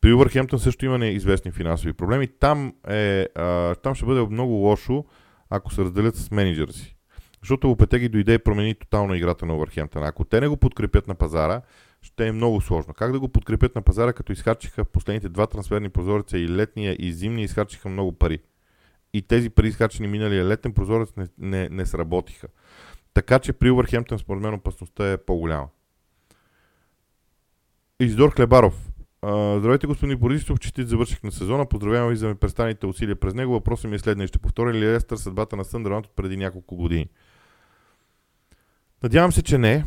[0.02, 2.28] При Увърхемптън също има неизвестни финансови проблеми.
[2.28, 5.06] Там, е, а, там ще бъде много лошо,
[5.50, 6.98] ако се разделят с менеджера си.
[7.42, 10.04] Защото Лопетеги дойде и промени тотално играта на Увърхемптън.
[10.04, 11.62] Ако те не го подкрепят на пазара,
[12.02, 12.94] ще е много сложно.
[12.94, 17.14] Как да го подкрепят на пазара, като изхарчиха последните два трансферни прозореца и летния и
[17.14, 18.40] зимния изхарчиха много пари.
[19.14, 22.48] И тези пари изхарчени миналия летен прозорец не, не, не сработиха.
[23.14, 25.68] Така че при Увърхемптън според мен опасността е по-голяма.
[28.00, 28.90] Издор Хлебаров.
[29.24, 31.66] Здравейте, господин Борисов, честит завърших на сезона.
[31.66, 33.54] Поздравявам ви за престаните усилия през него.
[33.54, 34.28] Въпросът ми е следния.
[34.28, 37.10] Ще повторя ли Лестър съдбата на Съндърланд от преди няколко години?
[39.04, 39.86] Надявам се, че не.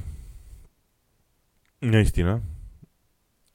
[1.82, 2.40] Наистина.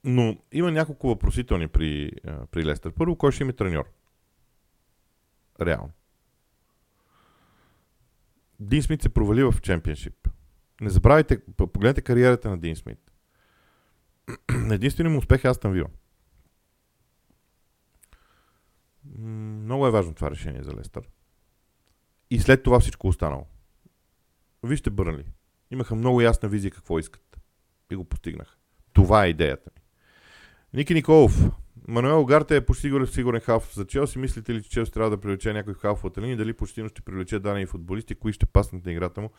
[0.04, 2.10] Но има няколко въпросителни при,
[2.50, 2.92] при Лестър.
[2.92, 3.84] Първо, кой ще има треньор?
[5.60, 5.90] Реално.
[8.60, 10.28] Дин Смит се провали в чемпионшип.
[10.80, 13.05] Не забравяйте, погледнете кариерата на Дин Смит.
[14.70, 15.88] Единственият му успех е Астан Вила.
[19.18, 21.08] Много е важно това решение за Лестър.
[22.30, 23.46] И след това всичко останало.
[24.62, 25.24] Вижте Бърнли.
[25.70, 27.40] Имаха много ясна визия какво искат.
[27.90, 28.56] И го постигнаха.
[28.92, 29.82] Това е идеята ми.
[30.74, 31.50] Ники Николов.
[31.88, 34.18] Мануел Гарте е почти сигурен, халф за Челси.
[34.18, 36.36] Мислите ли, че Челси трябва да привлече някой халф от линия?
[36.36, 38.14] Дали почти ще привлече дадени футболисти?
[38.14, 39.30] Кои ще паснат на играта му?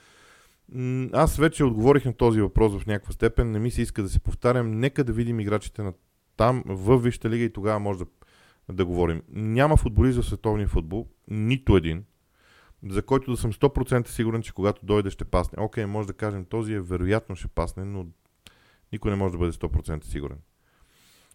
[1.14, 3.52] Аз вече отговорих на този въпрос в някаква степен.
[3.52, 4.80] Не ми се иска да се повтарям.
[4.80, 5.94] Нека да видим играчите на
[6.38, 8.06] там в Висшата лига и тогава може да,
[8.72, 9.22] да говорим.
[9.30, 12.04] Няма футболист в световния футбол, нито един,
[12.90, 15.64] за който да съм 100% сигурен, че когато дойде ще пасне.
[15.64, 18.06] Окей, може да кажем, този е вероятно ще пасне, но
[18.92, 20.38] никой не може да бъде 100% сигурен.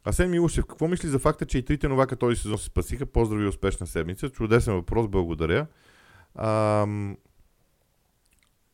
[0.05, 3.07] Асен Милушев, какво мисли за факта, че и трите новака този сезон се спасиха?
[3.07, 4.31] Поздрави и успешна седмица.
[4.31, 5.67] Чудесен въпрос, благодаря.
[6.35, 7.17] Ам...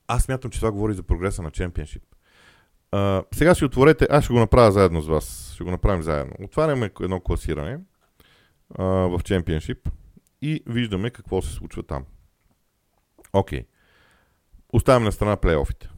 [0.08, 2.02] Аз смятам, че това говори за прогреса на чемпионшип.
[3.34, 5.52] Сега си отворете, аз ще го направя заедно с вас.
[5.54, 6.32] Ще го направим заедно.
[6.40, 7.78] Отваряме едно класиране
[8.74, 9.88] uh, в чемпионшип
[10.42, 12.04] и виждаме какво се случва там.
[13.32, 13.60] Окей.
[13.60, 13.66] Okay.
[14.72, 15.90] Оставяме на страна плейофите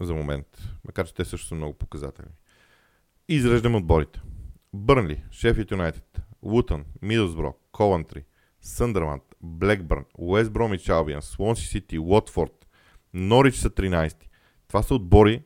[0.00, 0.46] за момент,
[0.84, 2.32] макар че те също са много показателни.
[3.28, 4.20] Изреждаме отборите.
[4.74, 8.24] Бърнли, Шефит Юнайтед, Лутън, Мидълсбро, Ковантри,
[8.60, 12.65] Съндърланд, Блекбърн, Уест Бромич Албиан, Слонси Сити, Уотфорд,
[13.16, 14.16] Норич са 13.
[14.68, 15.42] Това са отбори,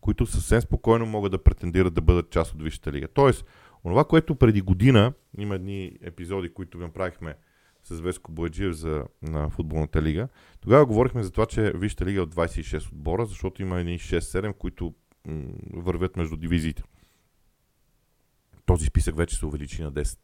[0.00, 3.08] които съвсем спокойно могат да претендират да бъдат част от Висшата лига.
[3.08, 3.44] Тоест,
[3.84, 7.34] онова, което преди година, има едни епизоди, които направихме
[7.84, 10.28] с Веско Бояджиев за, на футболната лига,
[10.60, 14.52] тогава говорихме за това, че Висшата лига е от 26 отбора, защото има едни 6-7,
[14.52, 14.94] които
[15.26, 16.82] м- вървят между дивизиите
[18.66, 20.18] този списък вече се увеличи на 10.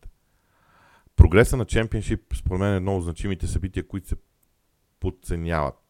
[1.16, 4.16] Прогреса на чемпионшип, според мен, е едно от значимите събития, които се
[5.00, 5.89] подценяват.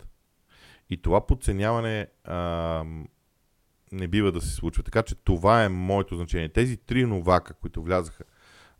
[0.90, 2.84] И това подценяване а,
[3.92, 4.82] не бива да се случва.
[4.82, 6.48] Така че това е моето значение.
[6.48, 8.24] Тези три новака, които влязаха,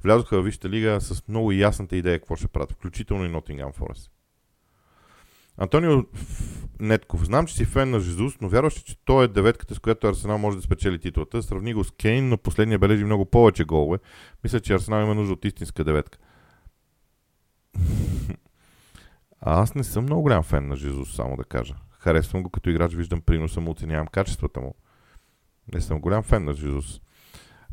[0.05, 4.11] влязоха в Висшата лига с много ясната идея какво ще правят, включително и Nottingham Forest.
[5.57, 6.05] Антонио
[6.81, 7.25] Нетков.
[7.25, 10.39] Знам, че си фен на Жезус, но вярваш че той е деветката, с която Арсенал
[10.39, 11.43] може да спечели титлата?
[11.43, 13.99] Сравни го с Кейн, но последния бележи много повече голове.
[14.45, 16.19] Мисля, че Арсенал има нужда от истинска деветка.
[19.41, 21.75] А аз не съм много голям фен на Жезус, само да кажа.
[22.01, 24.75] Харесвам го като играч, виждам приноса му, оценявам качествата му.
[25.75, 27.01] Не съм голям фен на Жезус.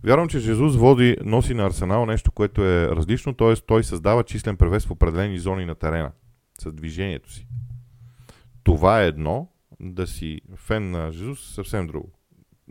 [0.03, 3.55] Вярвам, че Жезус води, носи на Арсенал нещо, което е различно, т.е.
[3.55, 6.11] той създава числен превес в определени зони на терена
[6.59, 7.47] с движението си.
[8.63, 12.11] Това е едно, да си фен на Жезус, съвсем друго.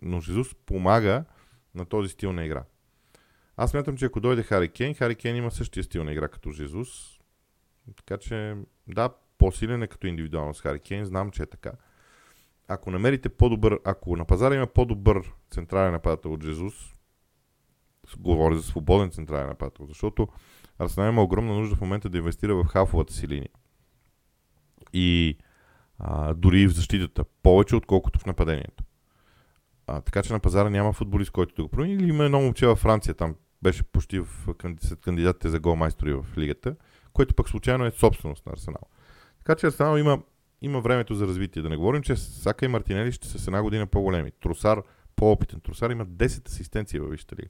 [0.03, 1.25] Но Жезус помага
[1.75, 2.65] на този стил на игра.
[3.57, 6.51] Аз смятам, че ако дойде Хари Кейн, Хари Кейн има същия стил на игра като
[6.51, 6.89] Жезус.
[7.97, 8.57] Така че,
[8.89, 11.73] да, по-силен е като индивидуалност Хари Кейн, знам, че е така.
[12.69, 16.75] Ако намерите по-добър, ако на пазара има по-добър централен нападател от Жезус,
[18.19, 20.29] говоря за свободен централен нападател, защото
[20.79, 23.49] Арсенал има огромна нужда в момента да инвестира в хафовата си линия.
[24.93, 25.39] И
[25.99, 28.85] а, дори и в защитата, повече отколкото в нападението.
[29.87, 31.95] А, така че на пазара няма футболист, който да го промени.
[31.95, 34.55] Или има едно момче във Франция, там беше почти в,
[35.01, 36.77] кандидатите за голмайстори в лигата,
[37.13, 38.83] което пък случайно е собственост на Арсенал.
[39.47, 40.23] Така че Арсенал има,
[40.63, 41.63] има времето за развитие.
[41.63, 44.31] Да не говорим, че Сака и Мартинели ще са с една година по-големи.
[44.31, 44.83] Тросар,
[45.17, 47.49] по-опитен Тросар, има 10 асистенции във Висшата лига.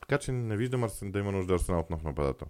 [0.00, 2.46] Така че не виждам да има нужда Арсенал от нов нападател.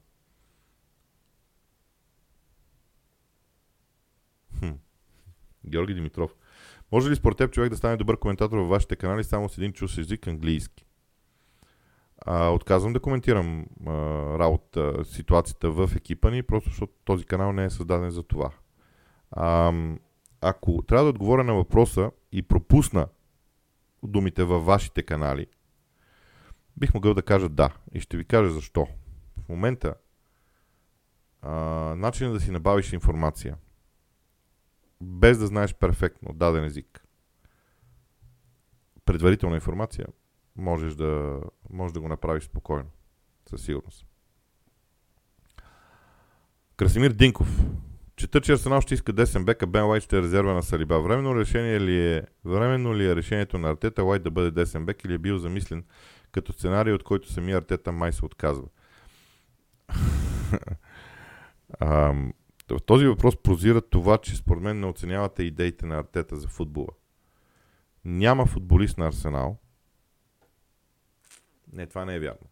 [4.59, 4.71] Хм.
[5.67, 6.35] Георги Димитров.
[6.93, 9.73] Може ли според теб човек да стане добър коментатор във вашите канали само с един
[9.73, 10.85] чуш език английски?
[12.27, 13.91] А, отказвам да коментирам а,
[14.39, 18.51] работа, ситуацията в екипа ни, просто защото този канал не е създаден за това.
[19.31, 19.73] А,
[20.41, 23.07] ако трябва да отговоря на въпроса и пропусна
[24.03, 25.47] думите във вашите канали,
[26.77, 27.71] бих могъл да кажа да.
[27.93, 28.87] И ще ви кажа защо.
[29.45, 29.95] В момента
[31.43, 31.51] а,
[31.97, 33.57] начинът да си набавиш информация,
[35.01, 37.05] без да знаеш перфектно даден език,
[39.05, 40.07] предварителна информация,
[40.57, 42.91] можеш да, можеш да го направиш спокойно.
[43.51, 44.07] Със сигурност.
[46.77, 47.65] Красимир Динков.
[48.17, 51.01] Чета, че Арсенал ще иска десен бек, а Бен Лайт ще е резерва на Салиба.
[51.01, 55.05] Временно, решение ли е, временно ли е решението на Артета Лайт да бъде десен бек
[55.05, 55.85] или е бил замислен
[56.33, 58.67] като сценарий, от който самия Артета май се отказва?
[62.71, 66.89] в този въпрос прозира това, че според мен не оценявате идеите на Артета за футбола.
[68.05, 69.59] Няма футболист на Арсенал,
[71.73, 72.47] не, това не е вярно.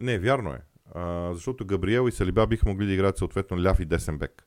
[0.00, 0.60] Не, вярно е.
[0.94, 4.46] А, защото Габриел и Салиба биха могли да играят съответно ляв и десен бек.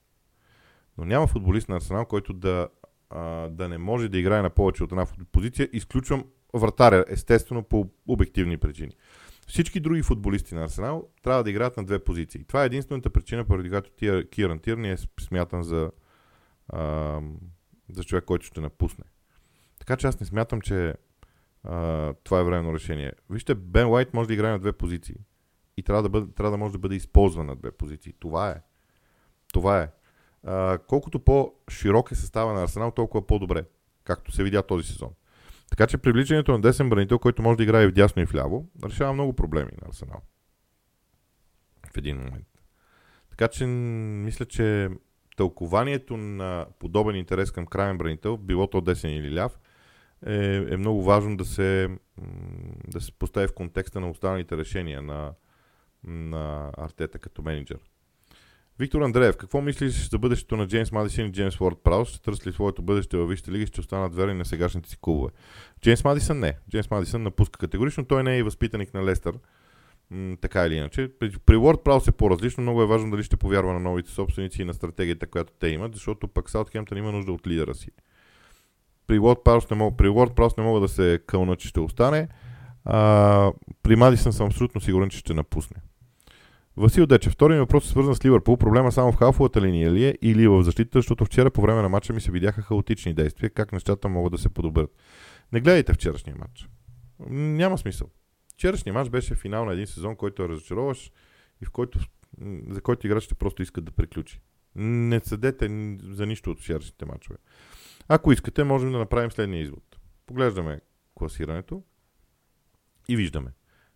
[0.98, 2.70] Но няма футболист на Арсенал, който да,
[3.10, 5.70] а, да не може да играе на повече от една позиция.
[5.74, 8.92] Изключвам вратаря, естествено, по обективни причини.
[9.48, 12.44] Всички други футболисти на Арсенал трябва да играят на две позиции.
[12.44, 13.92] Това е единствената причина, поради която
[14.30, 15.92] Киран Тирни е смятан за,
[16.70, 17.22] а,
[17.90, 19.06] за човек, който ще напусне.
[19.80, 20.94] Така че аз не смятам, че
[22.24, 23.12] това е временно решение.
[23.30, 25.16] Вижте, Бен Уайт може да играе на две позиции.
[25.78, 28.14] И трябва да, бъде, трябва да може да бъде използван на две позиции.
[28.20, 28.56] Това е.
[29.54, 29.90] Това е.
[30.44, 33.66] А, колкото по-широк е състава на Арсенал, толкова по-добре.
[34.04, 35.10] Както се видя този сезон.
[35.70, 38.36] Така че привличането на десен бранител, който може да играе и в дясно и в
[38.36, 40.22] ляво, решава много проблеми на Арсенал.
[41.94, 42.48] В един момент.
[43.30, 44.90] Така че мисля, че
[45.38, 49.60] тълкованието на подобен интерес към крайен бранител, било то десен или ляв,
[50.26, 51.90] е, е много важно да се,
[52.88, 55.34] да се постави в контекста на останалите решения на,
[56.04, 57.78] на Артета като менеджер.
[58.80, 62.10] Виктор Андреев, какво мислиш за бъдещето на Джеймс Мадисън и Джеймс Уорд Праус?
[62.10, 65.32] Ще търсли своето бъдеще във Висшата лига и ще останат верни на сегашните си клубове.
[65.82, 66.58] Джеймс Мадисън не.
[66.70, 68.06] Джеймс Мадисън напуска категорично.
[68.06, 69.40] Той не е и възпитаник на Лестър.
[70.10, 71.12] М- така или иначе.
[71.20, 72.62] При, при Уорд Праус е по-различно.
[72.62, 75.94] Много е важно дали ще повярва на новите собственици и на стратегията, която те имат,
[75.94, 77.92] защото пък Саутхемптън има нужда от лидера си
[79.08, 82.28] при WordPress не мога, при WordPress не мога да се кълна, че ще остане.
[82.86, 83.52] А,
[83.84, 85.78] при Мадисън съм абсолютно сигурен, че ще напусне.
[86.78, 88.58] Васил Дечев, втори ми въпрос е свързан с Ливърпул.
[88.58, 91.90] Проблема само в халфовата линия ли е или в защита, защото вчера по време на
[91.90, 93.50] матча ми се видяха хаотични действия.
[93.50, 94.90] Как нещата могат да се подобрят?
[95.52, 96.70] Не гледайте вчерашния матч.
[97.30, 98.08] Няма смисъл.
[98.54, 101.12] Вчерашния матч беше финал на един сезон, който е разочароваш
[101.62, 102.00] и в който,
[102.70, 104.42] за който играчите просто искат да приключи.
[104.76, 105.68] Не съдете
[106.04, 107.38] за нищо от вчерашните матчове.
[108.08, 110.00] Ако искате, можем да направим следния извод.
[110.26, 110.82] Поглеждаме
[111.16, 111.84] класирането
[113.08, 113.52] и виждаме.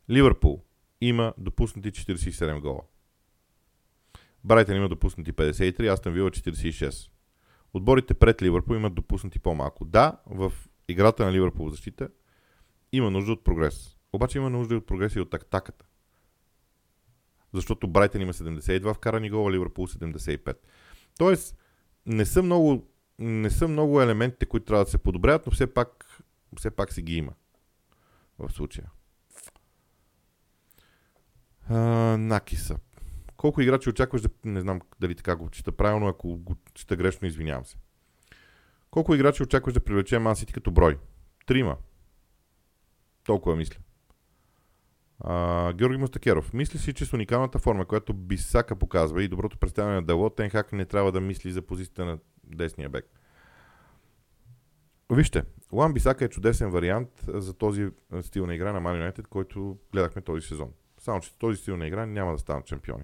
[0.09, 0.63] Ливърпул
[1.01, 2.81] има допуснати 47 гола.
[4.43, 7.11] Брайтън има допуснати 53, Астън Вила 46.
[7.73, 9.85] Отборите пред Ливърпул имат допуснати по-малко.
[9.85, 10.53] Да, в
[10.87, 12.09] играта на Ливърпул в защита
[12.91, 13.97] има нужда от прогрес.
[14.13, 15.85] Обаче има нужда от прогрес и от атаката.
[17.53, 20.57] Защото Брайтън има 72 вкарани гола, Ливърпул 75.
[21.17, 21.57] Тоест,
[22.05, 22.90] не са много
[23.21, 26.05] не са много елементите, които трябва да се подобряват, но все пак,
[26.57, 27.33] все пак си ги има
[28.39, 28.91] в случая.
[31.69, 31.77] А,
[32.17, 32.77] Накиса.
[33.37, 34.29] Колко играчи очакваш да...
[34.45, 37.77] Не знам дали така го чета правилно, ако го чета грешно, извинявам се.
[38.91, 40.99] Колко играчи очакваш да привлече Мансити като брой?
[41.45, 41.77] Трима.
[43.23, 43.77] Толкова мисля.
[45.19, 46.53] А, Георги Мустакеров.
[46.53, 50.73] Мисли си, че с уникалната форма, която Бисака показва и доброто представяне на дело, Тенхак
[50.73, 52.17] не трябва да мисли за позицията на
[52.57, 53.05] десния бек.
[55.11, 57.89] Вижте, Лан Бисака е чудесен вариант за този
[58.21, 60.71] стил на игра на Man United, който гледахме този сезон.
[60.97, 63.03] Само, че този стил на игра няма да станат чемпиони.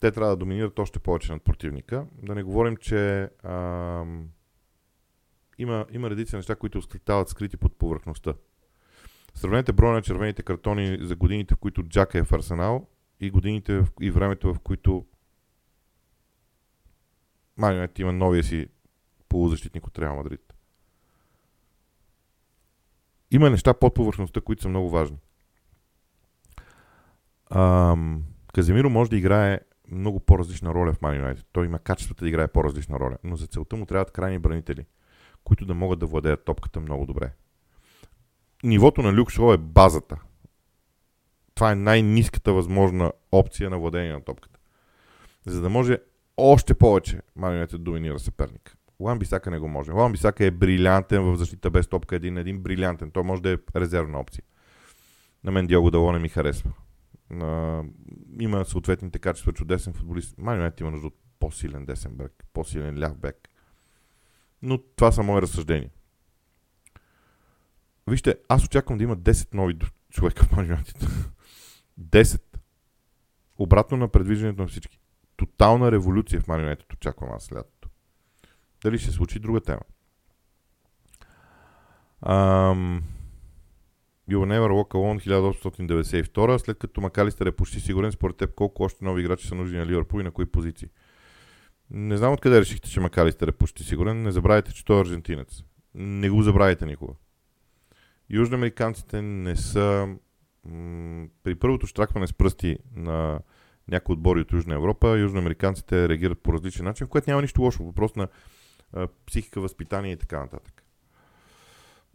[0.00, 2.06] Те трябва да доминират още повече над противника.
[2.22, 4.28] Да не говорим, че ам,
[5.58, 8.34] има, има редица неща, които стават скрити под повърхността.
[9.34, 12.88] Сравнете броя на червените картони за годините, в които Джака е в Арсенал
[13.20, 15.06] и годините и времето, в които
[17.56, 18.68] Манионет има новия си
[19.28, 20.54] полузащитник от Реал Мадрид.
[23.30, 25.18] Има неща под повърхността, които са много важни.
[27.50, 28.24] Ам,
[28.54, 31.44] Каземиро може да играе много по-различна роля в Man United.
[31.52, 34.86] Той има качествата да играе по-различна роля, но за целта му трябват крайни бранители,
[35.44, 37.32] които да могат да владеят топката много добре.
[38.62, 40.20] Нивото на Люк Шоу е базата.
[41.54, 44.58] Това е най-низката възможна опция на владение на топката.
[45.46, 45.98] За да може
[46.36, 48.74] още повече Man United доминира съперника.
[49.00, 49.92] Лан Бисака не го може.
[49.92, 52.62] Лан Бисака е брилянтен в защита без топка един на един.
[52.62, 53.10] Брилянтен.
[53.10, 54.44] Той може да е резервна опция.
[55.44, 56.72] На мен Диого Дало не ми харесва.
[57.40, 57.82] А,
[58.40, 60.38] има съответните качества, чудесен футболист.
[60.38, 63.48] Майонет има нужда от по-силен десен бек, по-силен ляв бек.
[64.62, 65.90] Но това са мои разсъждения.
[68.06, 69.78] Вижте, аз очаквам да има 10 нови
[70.10, 71.06] човека в Манионетите.
[72.00, 72.42] 10.
[73.58, 75.00] Обратно на предвиждането на всички.
[75.36, 77.88] Тотална революция в Манионетите очаквам аз лятото.
[78.82, 79.80] Дали ще случи друга тема.
[82.22, 83.02] Ам...
[84.30, 88.82] You will never walk alone 1892, след като Макалистър е почти сигурен, според теб колко
[88.82, 90.88] още нови играчи са нужни на Ливърпул и на кои позиции.
[91.90, 94.22] Не знам откъде решихте, че Макалистър е почти сигурен.
[94.22, 95.62] Не забравяйте, че той е аржентинец.
[95.94, 97.12] Не го забравяйте никога.
[98.30, 100.08] Южноамериканците не са...
[100.64, 103.40] М- при първото штракване с пръсти на
[103.88, 107.84] някои отбори от Южна Европа, южноамериканците реагират по различен начин, в което няма нищо лошо.
[107.84, 108.28] Въпрос на
[108.92, 110.84] а, психика, възпитание и така нататък.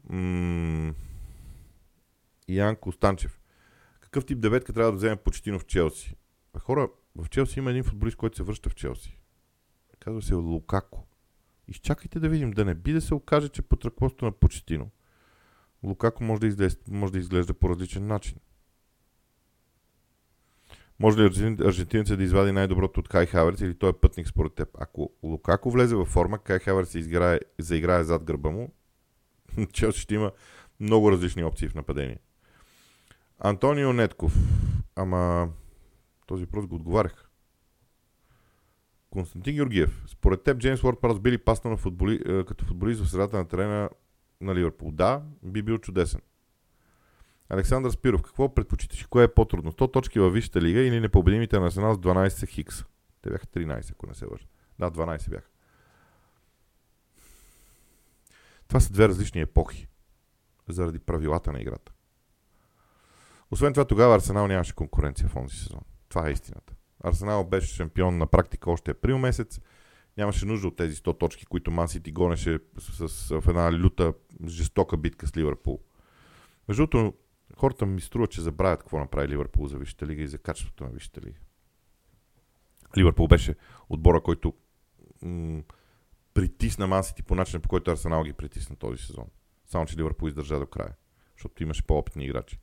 [0.09, 0.93] М-
[2.47, 3.39] Ян Костанчев.
[3.99, 6.15] Какъв тип деветка трябва да вземе Почетино в Челси?
[6.53, 9.19] А хора, в Челси има един футболист, който се връща в Челси.
[9.99, 11.07] Казва се Лукако.
[11.67, 14.89] Изчакайте да видим, да не би да се окаже, че под ръководството на Почетино
[15.83, 18.37] Лукако може да, изглежда, може да изглежда по различен начин.
[20.99, 24.69] Може ли аржентинеца да извади най-доброто от Кай Хаверс или той е пътник според теб?
[24.79, 28.73] Ако Лукако влезе във форма, Кай Хаверс се изиграе, заиграе зад гърба му,
[29.73, 30.31] Челси ще има
[30.79, 32.19] много различни опции в нападение.
[33.39, 34.35] Антонио Нетков.
[34.95, 35.49] Ама
[36.25, 37.29] този въпрос го отговарях.
[39.09, 40.03] Константин Георгиев.
[40.07, 43.47] Според теб Джеймс Уорд Праус били пасна на футболи, е, като футболист в средата на
[43.47, 43.89] терена
[44.41, 44.91] на Ливърпул?
[44.91, 46.21] Да, би бил чудесен.
[47.49, 48.21] Александър Спиров.
[48.21, 49.71] Какво предпочиташ кое е по-трудно?
[49.71, 52.83] 100 точки във Висшата лига или непобедимите на Арсенал с 12 хикс?
[53.21, 54.45] Те бяха 13, ако не се лъжа.
[54.79, 55.49] Да, 12 бяха.
[58.67, 59.87] Това са две различни епохи.
[60.67, 61.91] Заради правилата на играта.
[63.51, 65.81] Освен това, тогава Арсенал нямаше конкуренция в този сезон.
[66.09, 66.73] Това е истината.
[67.03, 69.59] Арсенал беше шампион на практика още април месец.
[70.17, 74.13] Нямаше нужда от тези 100 точки, които Ман Сити гонеше с, с, в една люта,
[74.47, 75.79] жестока битка с Ливърпул.
[76.67, 77.13] Между другото,
[77.59, 80.89] хората ми струва, че забравят какво направи Ливърпул за Висшата лига и за качеството на
[80.89, 81.39] Висшата лига.
[82.97, 83.55] Ливърпул беше
[83.89, 84.53] отбора, който
[85.21, 85.61] м-
[86.33, 89.25] притисна Ман Сити по начина, по който Арсенал ги притисна този сезон.
[89.65, 90.95] Само, че Ливърпул издържа до края,
[91.37, 92.59] защото имаше по-опитни играчи.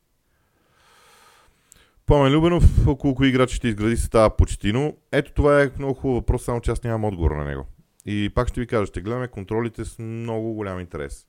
[2.07, 4.97] Пламен Любенов, около кои играчи ще изгради става почтино.
[5.13, 7.67] Ето това е много хубав въпрос, само че аз нямам отговор на него.
[8.07, 11.27] И пак ще ви кажа, ще гледаме контролите с много голям интерес.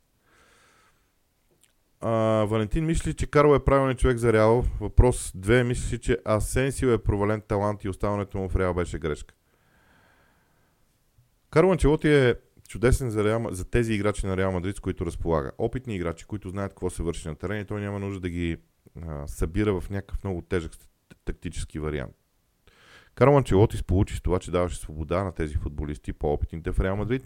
[2.01, 2.09] А,
[2.45, 4.65] Валентин мисли, че Карл е правилен човек за Реал.
[4.79, 5.63] Въпрос 2.
[5.63, 9.35] Мисли, че Асенсио е провален талант и оставането му в Реал беше грешка.
[11.49, 12.35] Карл Анчелоти е
[12.67, 15.51] чудесен за, Реал, за тези играчи на Реал Мадрид, с които разполага.
[15.57, 18.57] Опитни играчи, които знаят какво се върши на терен и той няма нужда да ги
[19.07, 20.71] а, събира в някакъв много тежък
[21.25, 22.15] тактически вариант.
[23.15, 27.23] Карл Анчелоти получи с това, че даваше свобода на тези футболисти, по-опитните в Реал Мадрид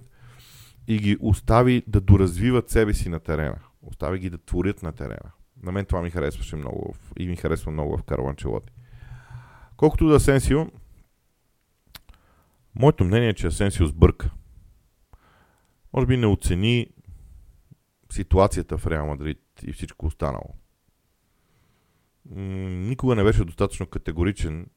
[0.87, 3.59] и ги остави да доразвиват себе си на терена.
[3.81, 5.31] Остави ги да творят на терена.
[5.63, 8.73] На мен това ми харесваше много и ми харесва много в Карл Анчелоти.
[9.77, 10.67] Колкото да Асенсио,
[12.75, 14.31] моето мнение е, че Асенсио сбърка.
[15.93, 16.87] Може би не оцени
[18.11, 20.55] ситуацията в Реал Мадрид и всичко останало
[22.29, 24.67] никога не беше достатъчно категоричен,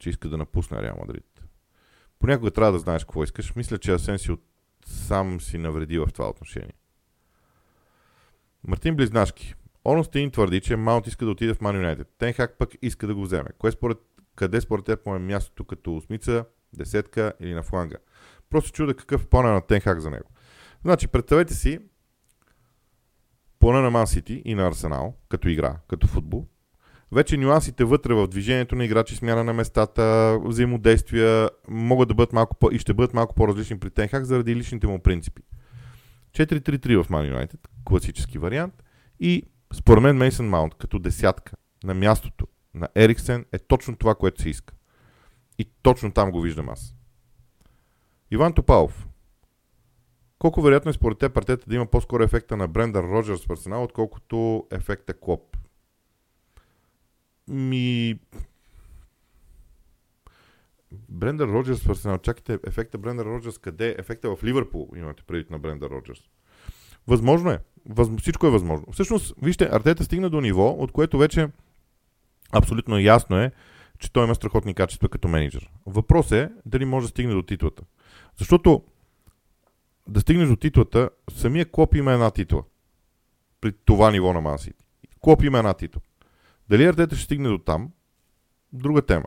[0.00, 1.44] че иска да напусне Реал Мадрид.
[2.18, 3.54] Понякога трябва да знаеш какво искаш.
[3.54, 4.36] Мисля, че Асенсио
[4.86, 6.74] сам си навреди в това отношение.
[8.66, 9.54] Мартин Близнашки.
[9.84, 12.08] Орнстейн твърди, че Маунт иска да отиде в Ман Юнайтед.
[12.18, 13.48] Тенхак пък иска да го вземе.
[13.58, 13.98] Кое според,
[14.36, 17.96] къде според теб му е мястото като осмица, десетка или на фланга?
[18.50, 20.28] Просто чуда какъв е на Тенхак за него.
[20.82, 21.78] Значи, представете си
[23.58, 26.46] плана на Ман Сити и на Арсенал, като игра, като футбол.
[27.12, 32.56] Вече нюансите вътре в движението на играчи, смяна на местата, взаимодействия могат да бъдат малко
[32.56, 35.42] по- и ще бъдат малко по-различни при Тенхак заради личните му принципи.
[36.32, 38.82] 4-3-3 в Ман Юнайтед, класически вариант.
[39.20, 39.42] И
[39.74, 44.48] според мен Мейсън Маунт като десятка на мястото на Ериксен е точно това, което се
[44.48, 44.74] иска.
[45.58, 46.94] И точно там го виждам аз.
[48.30, 49.08] Иван Топалов.
[50.38, 53.84] Колко вероятно е според теб партията да има по-скоро ефекта на Брендан Роджерс в Арсенал,
[53.84, 55.56] отколкото ефекта Клоп?
[57.48, 58.18] Ми...
[61.08, 62.18] Брендан Роджерс в Арсенал.
[62.18, 63.94] Чакайте, ефекта Брендан Роджерс къде е?
[63.98, 66.20] Ефекта в Ливърпул имате предвид на Брендан Роджерс.
[67.06, 67.58] Възможно е.
[67.88, 68.08] Въз...
[68.20, 68.86] Всичко е възможно.
[68.92, 71.48] Всъщност, вижте, Артета стигна до ниво, от което вече
[72.52, 73.52] абсолютно ясно е,
[73.98, 75.70] че той има страхотни качества като менеджер.
[75.86, 77.82] Въпрос е дали може да стигне до титлата.
[78.38, 78.84] Защото
[80.08, 82.62] да стигнеш до титлата, самия Клоп има една титла.
[83.60, 84.84] При това ниво на Мансити.
[85.20, 86.00] Клоп има една титла.
[86.68, 87.90] Дали Артета ще стигне до там,
[88.72, 89.26] друга тема.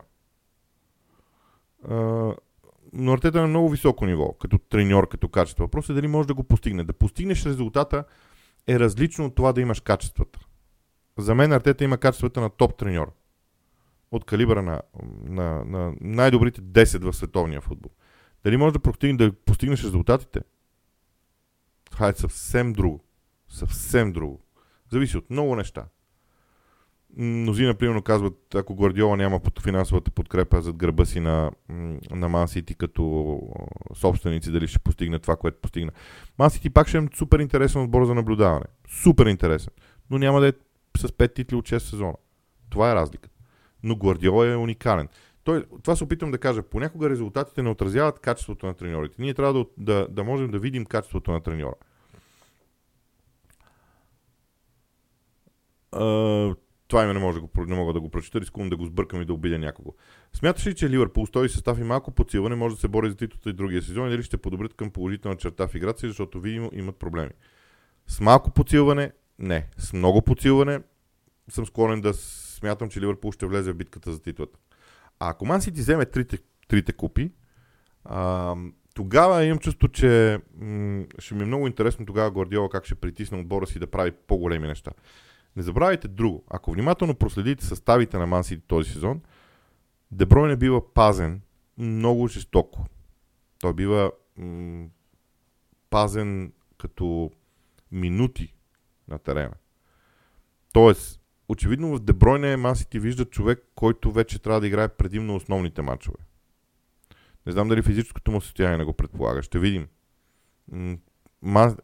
[2.96, 5.64] Но Артета е на много високо ниво, като треньор, като качество.
[5.64, 6.84] Въпросът е дали може да го постигне.
[6.84, 8.04] Да постигнеш резултата
[8.68, 10.40] е различно от това да имаш качествата.
[11.18, 13.12] За мен Артета има качествата на топ треньор.
[14.12, 14.82] От калибра на,
[15.24, 17.92] на, на най-добрите 10 в световния футбол.
[18.44, 20.42] Дали може да, постигне, да постигнеш резултатите?
[21.92, 23.04] Това е съвсем друго.
[23.50, 24.42] Съвсем друго.
[24.92, 25.86] Зависи от много неща.
[27.18, 31.52] Мнозина, примерно, казват, ако Гвардиола няма под финансовата подкрепа зад гърба си на,
[32.12, 33.40] на City като
[33.94, 35.92] собственици, дали ще постигне това, което постигна.
[36.40, 38.66] City пак ще е супер интересен отбор за наблюдаване.
[39.04, 39.74] Супер интересен.
[40.10, 40.54] Но няма да е
[40.98, 42.14] с 5 титли от 6 сезона.
[42.70, 43.36] Това е разликата.
[43.84, 45.08] Но Гвардиола е уникален.
[45.44, 46.64] Той, това се опитвам да кажа.
[46.64, 49.16] Понякога резултатите не отразяват качеството на треньорите.
[49.20, 51.76] Ние трябва да, да, да можем да видим качеството на треньора.
[56.88, 59.34] Това име не, може не мога да го прочита, рискувам да го сбъркам и да
[59.34, 59.94] обидя някого.
[60.34, 63.50] Смяташ ли, че Ливърпул стои състав и малко подсилване може да се бори за титлата
[63.50, 66.96] и другия сезон или ще подобрят към положителна черта в играта си, защото видимо имат
[66.96, 67.32] проблеми?
[68.08, 69.68] С малко подсилване, не.
[69.78, 70.80] С много подсилване
[71.50, 74.60] съм склонен да смятам, че Ливърпул ще влезе в битката за титлата.
[75.20, 77.32] А ако Ман Сити вземе трите, трите купи,
[78.04, 78.56] а,
[78.94, 83.40] тогава имам чувство, че м- ще ми е много интересно тогава Гвардиола как ще притисне
[83.40, 84.92] отбора си да прави по-големи неща.
[85.56, 86.44] Не забравяйте друго.
[86.50, 89.22] Ако внимателно проследите съставите на Ман този сезон,
[90.12, 91.42] Деброй не бива пазен
[91.78, 92.86] много жестоко.
[93.60, 94.88] Той бива м-
[95.90, 97.32] пазен като
[97.92, 98.54] минути
[99.08, 99.56] на терена.
[100.74, 106.18] Тоест, очевидно в Дебройне Масити вижда човек, който вече трябва да играе предимно основните матчове.
[107.46, 109.44] Не знам дали физическото му състояние не го предполага.
[109.44, 109.88] Ще видим.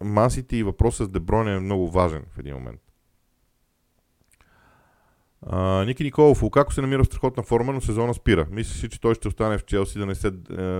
[0.01, 2.90] Масити и въпросът с Дебройне е много важен в един момент.
[5.85, 8.47] Ники Николов, Лукако се намира в страхотна форма, но сезона спира.
[8.51, 10.27] Мисля си, че той ще остане в Челси да не се...
[10.27, 10.31] Е,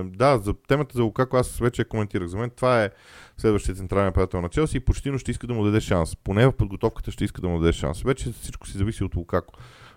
[0.02, 2.28] да, за темата за Лукако аз вече коментирах.
[2.28, 2.90] За мен това е
[3.36, 6.16] следващия централен приятел на Челси и почти ще иска да му даде шанс.
[6.16, 8.02] Поне в подготовката ще иска да му даде шанс.
[8.02, 9.54] Вече всичко си зависи от Лукако.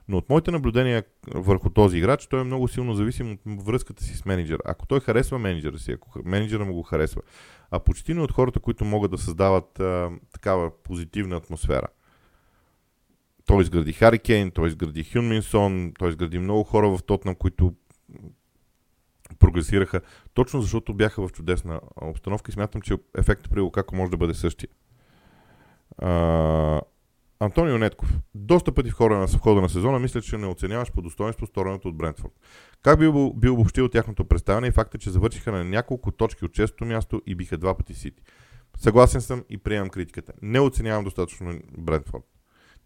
[0.07, 1.03] Но от моите наблюдения
[1.35, 4.59] върху този играч, той е много силно зависим от връзката си с менеджера.
[4.65, 7.21] Ако той харесва менеджера си, ако менеджера му го харесва,
[7.71, 11.87] а почти от хората, които могат да създават а, такава позитивна атмосфера–
[13.45, 17.73] той изгради Хари Кейн, той изгради Хюн Минсон, той изгради много хора в Тотнам, които
[19.39, 20.01] прогресираха,
[20.33, 24.33] точно защото бяха в чудесна обстановка и смятам, че ефектът при Лукако може да бъде
[24.33, 24.69] същия.
[25.97, 26.81] А,
[27.39, 28.19] Антонио Нетков.
[28.35, 31.87] Доста пъти в хода на, в на сезона мисля, че не оценяваш по достоинство стороната
[31.87, 32.31] от Брентфорд.
[32.81, 36.85] Как би, би обобщил тяхното представяне и факта, че завършиха на няколко точки от честото
[36.85, 38.23] място и биха два пъти Сити?
[38.77, 40.33] Съгласен съм и приемам критиката.
[40.41, 42.34] Не оценявам достатъчно Брентфорд.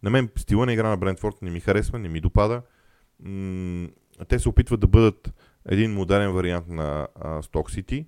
[0.02, 2.62] На мен стила на игра на Брентфорд не ми харесва, не ми допада.
[4.28, 5.34] Те се опитват да бъдат
[5.66, 8.06] един модерен вариант на Stock City,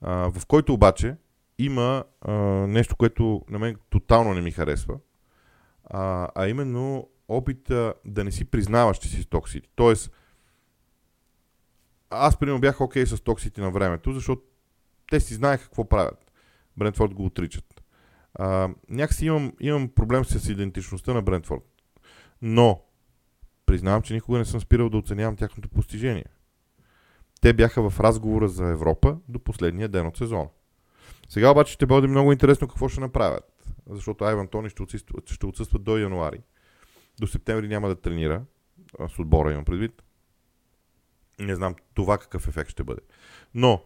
[0.00, 1.16] а, в който обаче
[1.58, 2.32] има а,
[2.66, 4.98] нещо, което на мен тотално не ми харесва,
[5.84, 9.66] а, а именно опита да не си признаваш, че си Stock City.
[9.74, 10.12] Тоест,
[12.10, 14.42] аз примерно бях окей okay с Stock City на времето, защото
[15.10, 16.32] те си знаеха какво правят.
[16.76, 17.69] Брентфорд го отричат.
[18.34, 21.62] А, някакси имам, имам проблем с идентичността на Брентфорд.
[22.42, 22.82] Но,
[23.66, 26.24] признавам, че никога не съм спирал да оценявам тяхното постижение.
[27.40, 30.48] Те бяха в разговора за Европа до последния ден от сезона.
[31.28, 33.44] Сега обаче ще бъде много интересно какво ще направят.
[33.90, 36.40] защото Айван Тони ще отсъства, ще отсъства до януари.
[37.20, 38.44] До септември няма да тренира.
[39.08, 40.02] С отбора имам предвид.
[41.38, 43.00] Не знам това какъв ефект ще бъде.
[43.54, 43.84] Но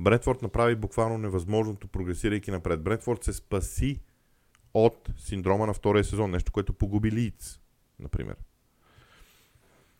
[0.00, 2.82] Бретфорд направи буквално невъзможното, прогресирайки напред.
[2.82, 4.00] Бретфорд се спаси
[4.74, 7.60] от синдрома на втория сезон, нещо, което погуби Лиц,
[7.98, 8.36] например.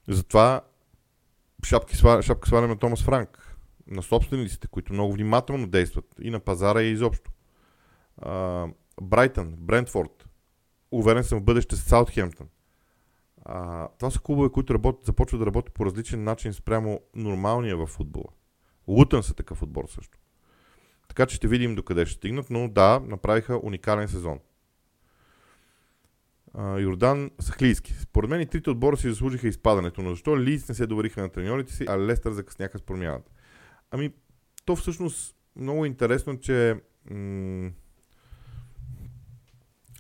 [0.09, 0.61] Затова
[1.65, 6.83] шапки, шапка сваля на Томас Франк, на собствениците, които много внимателно действат и на пазара
[6.83, 7.31] и изобщо.
[9.03, 10.29] Брайтън, Брентфорд,
[10.91, 12.49] уверен съм в бъдеще с Саутхемптън.
[13.99, 18.29] Това са клубове, които работят, започват да работят по различен начин спрямо нормалния в футбола.
[18.91, 20.19] Лутън са такъв отбор също.
[21.09, 24.39] Така че ще видим докъде ще стигнат, но да, направиха уникален сезон.
[26.59, 27.93] Йордан Сахлийски.
[27.93, 31.29] Според мен и трите отбора си заслужиха изпадането, но защо Лиц не се довериха на
[31.29, 33.31] треньорите си, а Лестър закъсняха с промяната?
[33.91, 34.13] Ами,
[34.65, 36.81] то всъщност много интересно, че
[37.11, 37.71] м-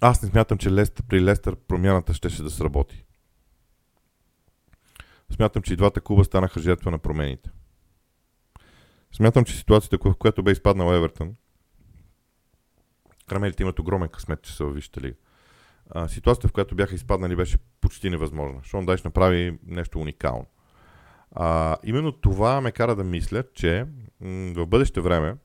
[0.00, 3.04] аз не смятам, че Лестър, при Лестър промяната ще се да сработи.
[5.30, 7.50] Смятам, че и двата клуба станаха жертва на промените.
[9.12, 11.34] Смятам, че ситуацията, в която бе изпаднал Евертън,
[13.30, 15.16] Крамелите имат огромен късмет, че са във Висшата лига.
[15.90, 18.60] А, ситуацията, в която бяха изпаднали, беше почти невъзможна.
[18.62, 20.46] Шон Дайш направи нещо уникално.
[21.32, 23.86] А, именно това ме кара да мисля, че
[24.20, 25.36] м- в бъдеще време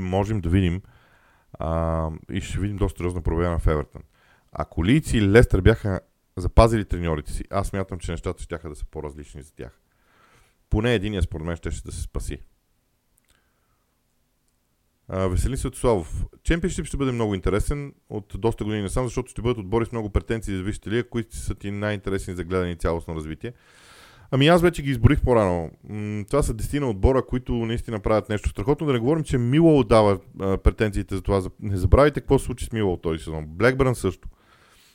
[0.00, 0.82] можем да видим
[1.52, 4.02] а, и ще видим доста сериозна пробяна в Евертън.
[4.52, 6.00] Ако Лици и Лестър бяха
[6.36, 9.81] запазили треньорите си, аз мятам, че нещата ще да са по-различни за тях.
[10.72, 12.38] Поне единия според мен ще, да се спаси.
[15.08, 16.24] А, Веселин Светославов.
[16.42, 20.10] Чемпионшип ще бъде много интересен от доста години насам, защото ще бъдат отбори с много
[20.10, 23.52] претенции за вижте лига, които са ти най-интересни за гледане и цялостно развитие.
[24.30, 25.70] Ами аз вече ги изборих по-рано.
[26.28, 28.86] това са дестина отбора, които наистина правят нещо страхотно.
[28.86, 31.42] Да не говорим, че Мило отдава претенциите за това.
[31.60, 33.46] Не забравяйте какво се случи с Мило този сезон.
[33.46, 34.28] Блекбърн също.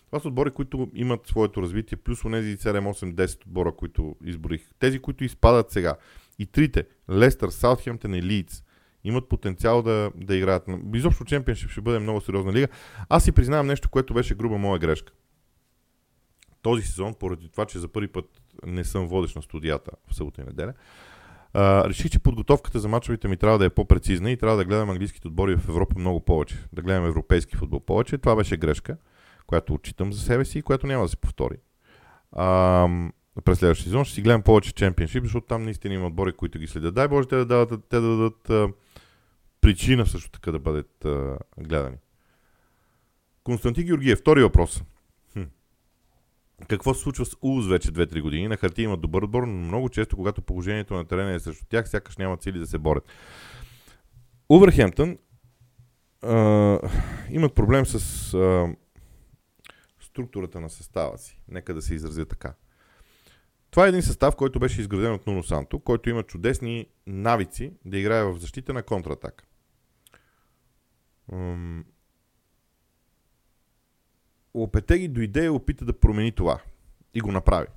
[0.08, 4.70] Това са отбори, които имат своето развитие, плюс онези 7, 8, 10 отбора, които изборих.
[4.80, 5.95] Тези, които изпадат сега.
[6.39, 8.64] И трите, Лестър, Саутхемптън и Лийдс,
[9.03, 10.64] имат потенциал да, да играят.
[10.93, 12.68] Изобщо чемпионшип ще бъде много сериозна лига.
[13.10, 15.14] Аз си признавам нещо, което беше груба моя грешка.
[16.62, 18.26] Този сезон, поради това, че за първи път
[18.66, 20.74] не съм водещ на студията в събота и неделя,
[21.53, 24.89] а, реших, че подготовката за мачовете ми трябва да е по-прецизна и трябва да гледам
[24.89, 26.66] английските отбори в Европа много повече.
[26.74, 28.18] Да гледам европейски футбол повече.
[28.18, 28.97] Това беше грешка
[29.47, 31.55] която отчитам за себе си и която няма да се повтори.
[32.31, 32.87] А,
[33.45, 36.67] през следващия сезон ще си гледам повече чемпионшип, защото там наистина има отбори, които ги
[36.67, 36.95] следят.
[36.95, 38.69] Дай Боже те да дадат, те да дадат а,
[39.61, 41.97] причина също така да бъдат а, гледани.
[43.43, 44.83] Константин Георгиев, втори въпрос.
[45.33, 45.43] Хм.
[46.67, 48.47] Какво се случва с УЗ вече 2-3 години?
[48.47, 51.89] На хартия имат добър отбор, но много често, когато положението на терена е срещу тях,
[51.89, 53.03] сякаш нямат сили да се борят.
[54.49, 55.17] Увърхемптън
[57.29, 58.75] имат проблем с а,
[60.18, 61.41] структурата на състава си.
[61.47, 62.53] Нека да се изразя така.
[63.72, 67.97] Това е един състав, който беше изграден от Нуно Санто, който има чудесни навици да
[67.97, 69.45] играе в защита на контратака.
[74.55, 76.59] Лопетеги дойде и опита да промени това.
[77.13, 77.68] И го направи.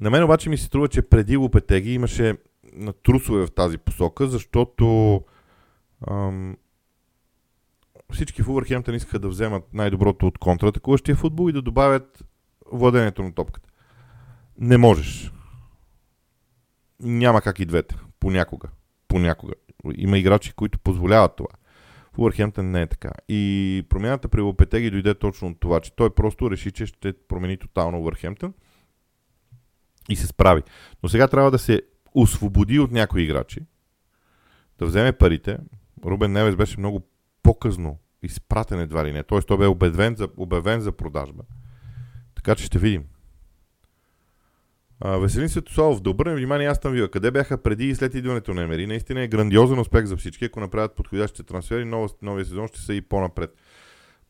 [0.00, 2.38] На мен обаче ми се струва, че преди Лопетеги имаше
[3.02, 5.24] трусове в тази посока, защото
[8.12, 12.24] всички в Увърхемптън искаха да вземат най-доброто от контратакуващия футбол и да добавят
[12.72, 13.68] владението на топката.
[14.58, 15.32] Не можеш.
[17.00, 17.96] Няма как и двете.
[18.20, 18.68] Понякога.
[19.08, 19.52] Понякога.
[19.94, 21.48] Има играчи, които позволяват това.
[22.12, 23.10] В Увърхемптън не е така.
[23.28, 27.56] И промяната при Лопетеги дойде точно от това, че той просто реши, че ще промени
[27.56, 28.54] тотално Увърхемптън
[30.08, 30.62] и се справи.
[31.02, 31.82] Но сега трябва да се
[32.14, 33.60] освободи от някои играчи,
[34.78, 35.58] да вземе парите.
[36.04, 37.02] Рубен Невес беше много
[37.46, 39.22] по-късно изпратен едва ли не.
[39.22, 39.40] Т.е.
[39.40, 41.42] той бе обявен за, обявен за продажба.
[42.34, 43.04] Така че ще видим.
[45.00, 47.10] А, Веселин Светославов, да обърнем внимание, аз там вива.
[47.10, 48.86] Къде бяха преди и след идването на Емери?
[48.86, 50.44] Наистина е грандиозен успех за всички.
[50.44, 53.54] Ако направят подходящите трансфери, нов, новия сезон ще са и по-напред.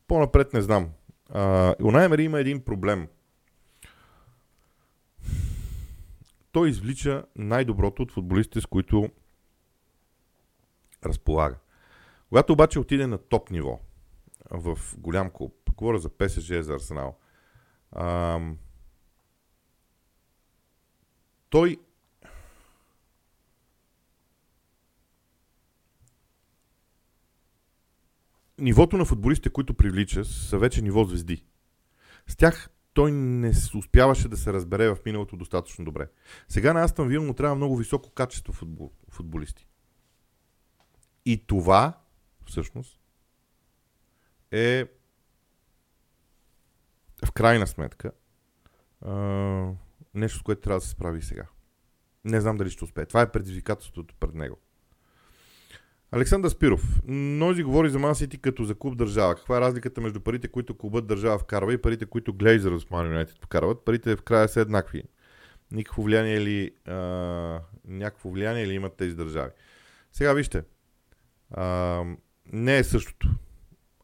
[0.07, 0.89] По-напред не знам.
[1.29, 3.07] А, у Емери има един проблем.
[6.51, 9.09] Той извлича най-доброто от футболистите, с които
[11.05, 11.55] разполага.
[12.29, 13.79] Когато обаче отиде на топ ниво,
[14.51, 17.17] в голям клуб, говоря за ПСЖ, за Арсенал,
[17.91, 18.57] ам,
[21.49, 21.77] той
[28.59, 31.45] нивото на футболистите, които привлича, са вече ниво звезди.
[32.27, 36.09] С тях той не успяваше да се разбере в миналото достатъчно добре.
[36.47, 39.67] Сега на Астан Вил му трябва много високо качество футбол, футболисти.
[41.25, 42.06] И това
[42.47, 42.99] всъщност,
[44.51, 44.85] е
[47.25, 48.11] в крайна сметка
[49.01, 49.11] а,
[50.13, 51.47] нещо, с което трябва да се справи сега.
[52.25, 53.05] Не знам дали ще успее.
[53.05, 54.57] Това е предизвикателството пред него.
[56.11, 57.01] Александър Спиров.
[57.07, 59.35] Нози говори за Мансити като за клуб държава.
[59.35, 63.05] Каква е разликата между парите, които клубът държава вкарва и парите, които Глейзър с Ман
[63.05, 63.85] Юнайтед вкарват?
[63.85, 65.03] Парите в края са еднакви.
[65.71, 66.93] Никакво влияние ли, а,
[67.85, 69.51] някакво влияние ли имат тези държави?
[70.11, 70.63] Сега вижте.
[71.51, 72.03] А,
[72.53, 73.29] не е същото.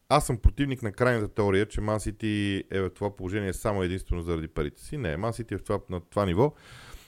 [0.09, 4.21] Аз съм противник на крайната теория, че Ман Сити е в това положение само единствено
[4.21, 4.97] заради парите си.
[4.97, 6.53] Не, Ман Сити е в това, на това ниво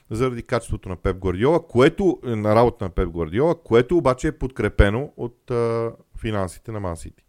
[0.10, 5.14] заради качеството на Пеп Гвардиола, което на работа на Пеп Гвардиола, което обаче е подкрепено
[5.18, 7.26] от а, финансите на Ман Сити.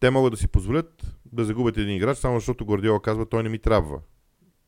[0.00, 3.48] Те могат да си позволят да загубят един играч, само защото Гвардиола казва, той не
[3.48, 4.00] ми трябва.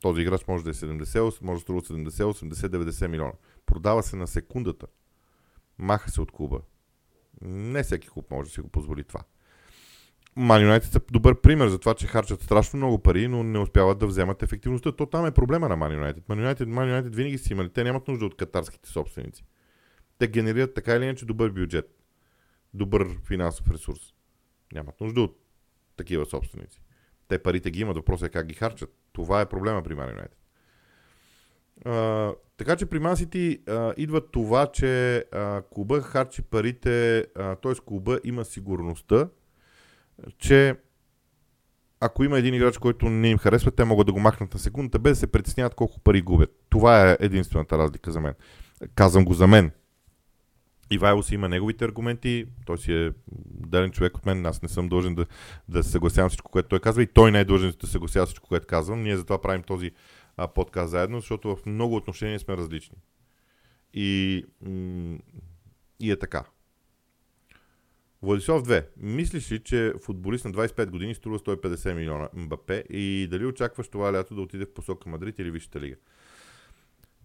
[0.01, 3.33] Този играч може да е 70, може да струва 70, 80, 90 милиона.
[3.67, 4.87] Продава се на секундата.
[5.79, 6.61] Маха се от клуба.
[7.43, 9.21] Не всеки клуб може да си го позволи това.
[10.37, 13.99] Ман Юнайтед са добър пример за това, че харчат страшно много пари, но не успяват
[13.99, 14.93] да вземат ефективността.
[14.93, 16.29] То там е проблема на Ман Юнайтед.
[16.29, 17.71] Ман Юнайтед, Ман Юнайтед винаги си имали.
[17.71, 19.45] Те нямат нужда от катарските собственици.
[20.19, 22.05] Те генерират така или иначе добър бюджет.
[22.75, 24.01] Добър финансов ресурс.
[24.73, 25.39] Нямат нужда от
[25.97, 26.81] такива собственици.
[27.29, 28.95] Те парите ги имат, въпросът е как ги харчат.
[29.13, 30.44] Това е проблема при Ман Юнайтед.
[32.57, 33.59] Така че при Мансити
[33.97, 37.75] идва това, че а, клуба харчи парите, т.е.
[37.87, 39.29] клуба има сигурността,
[40.39, 40.77] че
[42.01, 44.99] ако има един играч, който не им харесва, те могат да го махнат на секундата,
[44.99, 46.51] без да се притесняват колко пари губят.
[46.71, 48.35] Това е единствената разлика за мен.
[48.95, 49.71] Казвам го за мен.
[50.91, 53.13] Ивайло си има неговите аргументи, той си е
[53.47, 55.27] даден човек от мен, аз не съм дължен да,
[55.69, 58.67] да съгласявам всичко, което той казва и той не е дължен да съгласява всичко, което
[58.67, 59.03] казвам.
[59.03, 59.91] Ние затова правим този
[60.37, 62.97] а, подкаст заедно, защото в много отношения сме различни.
[63.95, 64.45] И,
[66.01, 66.45] и е така.
[68.23, 68.87] Владислав 2.
[68.97, 74.13] Мислиш ли, че футболист на 25 години струва 150 милиона МБП и дали очакваш това
[74.13, 75.97] лято да отиде в посока Мадрид или Висшата лига?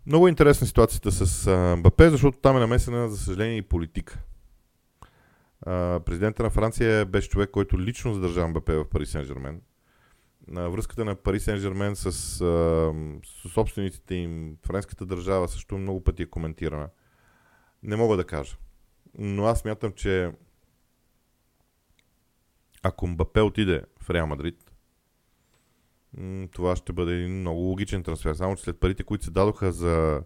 [0.05, 4.19] Много е интересна ситуацията с МБП, защото там е намесена, за съжаление, и политика.
[6.05, 9.59] Президента на Франция беше човек, който лично задържа МБП в Пари Сен-Жермен.
[10.51, 16.89] Връзката на Пари Сен-Жермен с, с собствениците им, френската държава също много пъти е коментирана.
[17.83, 18.57] Не мога да кажа.
[19.17, 20.31] Но аз мятам, че
[22.83, 24.71] ако Мбапе отиде в Реал Мадрид,
[26.51, 28.33] това ще бъде един много логичен трансфер.
[28.33, 30.23] Само, че след парите, които се дадоха за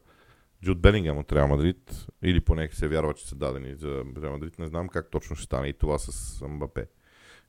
[0.64, 4.60] Джуд Белингем от Реал Мадрид, или поне се вярва, че са дадени за Реал Мадрид,
[4.60, 6.88] не знам как точно ще стане и това с Мбапе.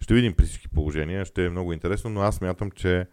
[0.00, 3.06] Ще видим при всички положения, ще е много интересно, но аз мятам, че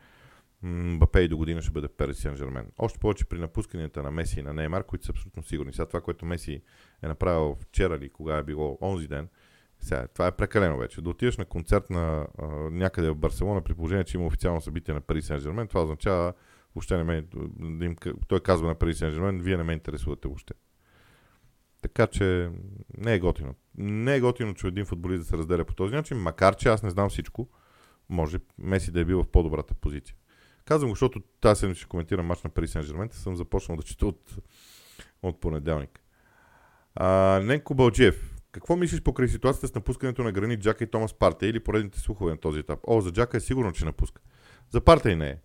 [0.63, 2.71] Мбапе и до година ще бъде Перес Сен Жермен.
[2.77, 5.73] Още повече при напусканията на Меси и на Неймар, които са абсолютно сигурни.
[5.73, 6.61] Сега това, което Меси
[7.03, 9.29] е направил вчера или кога е било онзи ден,
[9.79, 11.01] сега, това е прекалено вече.
[11.01, 14.93] Да отидеш на концерт на а, някъде в Барселона, при положение, че има официално събитие
[14.93, 16.33] на Пари Сен-Жермен, това означава,
[16.75, 17.25] въобще не ме,
[17.85, 17.95] им,
[18.27, 20.53] той казва на Пари Сен-Жермен, вие не ме интересувате въобще.
[21.81, 22.49] Така че
[22.97, 23.55] не е готино.
[23.77, 26.83] Не е готино, че един футболист да се разделя по този начин, макар че аз
[26.83, 27.49] не знам всичко.
[28.09, 30.15] Може Меси да е бил в по-добрата позиция.
[30.65, 34.05] Казвам го, защото тази седмица ще коментирам мач на Пари Сен-Жермен, съм започнал да чета
[34.05, 34.35] от,
[35.23, 35.99] от понеделник.
[36.95, 38.35] А, Ненко Балджиев.
[38.51, 42.31] Какво мислиш покрай ситуацията с напускането на Гранит Джака и Томас Парте или поредните слухове
[42.31, 42.79] на този етап?
[42.87, 44.21] О, за Джака е сигурно, че напуска.
[44.69, 45.37] За Парте и не е.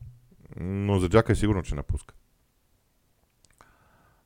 [0.60, 2.14] Но за Джака е сигурно, че напуска.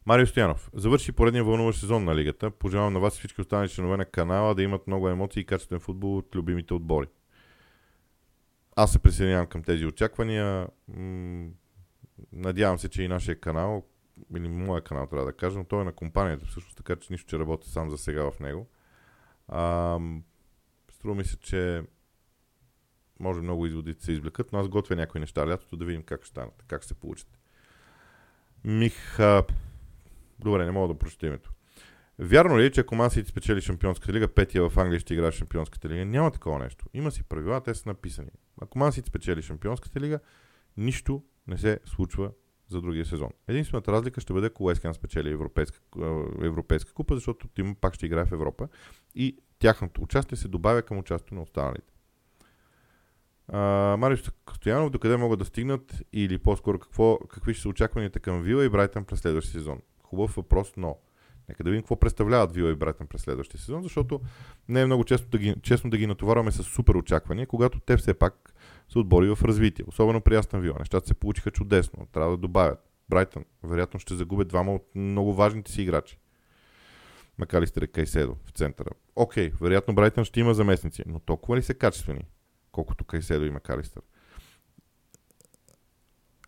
[0.06, 0.70] Марио Стоянов.
[0.74, 2.50] Завърши поредния вълнуващ сезон на лигата.
[2.50, 6.16] Пожелавам на вас всички останали членове на канала да имат много емоции и качествен футбол
[6.16, 7.06] от любимите отбори.
[8.76, 10.68] Аз се присъединявам към тези очаквания.
[12.32, 13.86] Надявам се, че и нашия канал,
[14.36, 17.28] или моя канал трябва да кажа, но той е на компанията всъщност, така че нищо,
[17.30, 18.68] че работя сам за сега в него.
[19.48, 19.98] А,
[20.92, 21.82] струва ми се, че
[23.20, 26.20] може много изводи да се извлекат, но аз готвя някои неща лятото да видим как
[26.24, 27.38] ще станат, как ще се получат.
[28.64, 29.44] Миха...
[30.44, 31.52] Добре, не мога да прочета името.
[32.18, 35.88] Вярно ли е, че ако Ман спечели Шампионската лига, петия в Англия ще играе Шампионската
[35.88, 36.04] лига?
[36.04, 36.86] Няма такова нещо.
[36.94, 38.30] Има си правила, те са написани.
[38.60, 40.20] Ако Ман спечели Шампионската лига,
[40.76, 42.30] нищо не се случва
[42.68, 43.30] за другия сезон.
[43.48, 45.80] Единствената разлика ще бъде, ако Уескан спечели европейска,
[46.42, 48.68] европейска купа, защото Тим пак ще играе в Европа
[49.14, 51.92] и тяхното участие се добавя към участието на останалите.
[53.98, 54.16] Марио
[54.54, 58.68] Стоянов, докъде могат да стигнат или по-скоро какво, какви ще са очакванията към Вила и
[58.68, 59.80] Брайтън през следващия сезон?
[60.10, 60.96] Хубав въпрос, но
[61.48, 64.20] нека да видим какво представляват Вила и Брайтън през следващия сезон, защото
[64.68, 67.96] не е много често да ги, честно да ги натоварваме с супер очаквания, когато те
[67.96, 68.54] все пак
[68.88, 69.84] са отбори в развитие.
[69.88, 70.76] Особено при Астан Вила.
[70.78, 72.06] Нещата се получиха чудесно.
[72.12, 72.78] Трябва да добавят.
[73.08, 76.18] Брайтън, вероятно ще загубят двама от много важните си играчи.
[77.38, 78.90] Макалистър и Кайседо в центъра.
[79.16, 82.24] Окей, вероятно Брайтън ще има заместници, но толкова ли са качествени,
[82.72, 84.02] колкото Кайседо и Макалистър?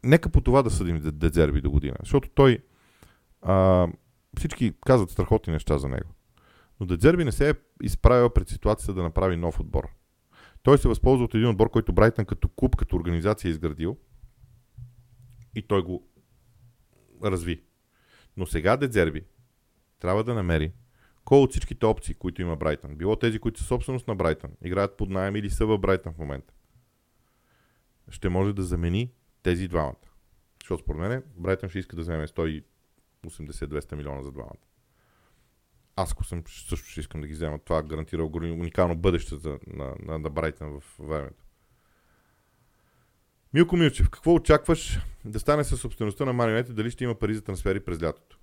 [0.05, 2.59] Нека по това да съдим Дезерби до година, защото той
[3.43, 3.88] а,
[4.38, 6.11] всички казват страхотни неща за него.
[6.80, 9.88] Но Дедзерби не се е изправил пред ситуацията да направи нов отбор.
[10.62, 13.97] Той се възползва от един отбор, който Брайтън като клуб, като организация е изградил
[15.55, 16.09] и той го
[17.24, 17.62] разви.
[18.36, 19.24] Но сега Дедзерби
[19.99, 20.72] трябва да намери
[21.24, 24.97] кой от всичките опции, които има Брайтън, било тези, които са собственост на Брайтън, играят
[24.97, 26.55] под найем или са в Брайтън в момента,
[28.09, 29.12] ще може да замени
[29.43, 29.95] тези двамата.
[30.62, 32.26] Защото според мен Брайтън ще иска да вземе
[33.27, 34.66] 180-200 милиона за двамата.
[35.97, 37.59] Аз ако съм, също ще искам да ги взема.
[37.59, 41.45] Това гарантира уникално бъдеще за, на, на, на Брайтън в времето.
[43.55, 46.73] Милко Милчев, какво очакваш да стане със собствеността на Марионете?
[46.73, 48.39] Дали ще има пари за трансфери през лятото?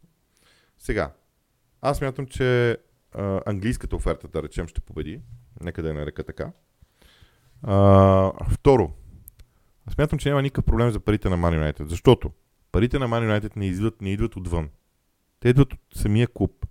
[0.78, 1.14] Сега,
[1.82, 2.78] аз мятам, че
[3.12, 5.22] а, английската оферта, да речем, ще победи.
[5.62, 6.52] Нека да я нарека така.
[7.64, 8.92] А, второ,
[9.86, 12.32] аз мятам, че няма никакъв проблем за парите на Man защото
[12.72, 14.70] парите на Man United не идват, не идват отвън.
[15.40, 16.66] Те идват от самия клуб.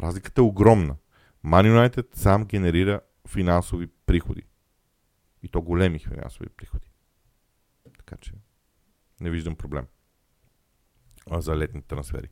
[0.00, 0.96] Разликата е огромна.
[1.44, 4.42] Man United сам генерира финансови приходи.
[5.42, 6.86] И то големи финансови приходи.
[7.98, 8.32] Така че
[9.20, 9.86] не виждам проблем
[11.30, 12.28] а за летните трансфери.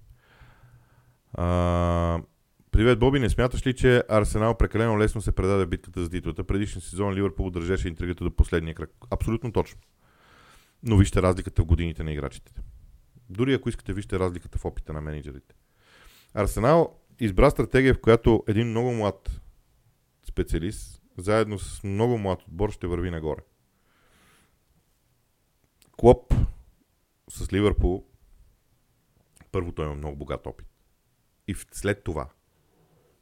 [1.33, 2.23] А,
[2.71, 3.21] привет, Боби.
[3.21, 6.45] Не смяташ ли, че Арсенал прекалено лесно се предаде битката за титлата?
[6.45, 8.91] Предишния сезон Ливърпул държеше интригата до последния кръг.
[9.11, 9.81] Абсолютно точно.
[10.83, 12.53] Но вижте разликата в годините на играчите.
[13.31, 15.55] Дори ако искате, вижте разликата в опита на менеджерите.
[16.35, 19.41] Арсенал избра стратегия, в която един много млад
[20.29, 23.41] специалист, заедно с много млад отбор, ще върви нагоре.
[25.93, 26.35] Клоп
[27.31, 28.05] с Ливърпул,
[29.53, 30.67] първо той има много богат опит.
[31.49, 32.29] И след това,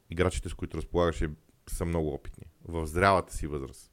[0.09, 1.29] играчите, с които разполагаше,
[1.67, 2.45] са много опитни.
[2.65, 3.92] В зрялата си възраст.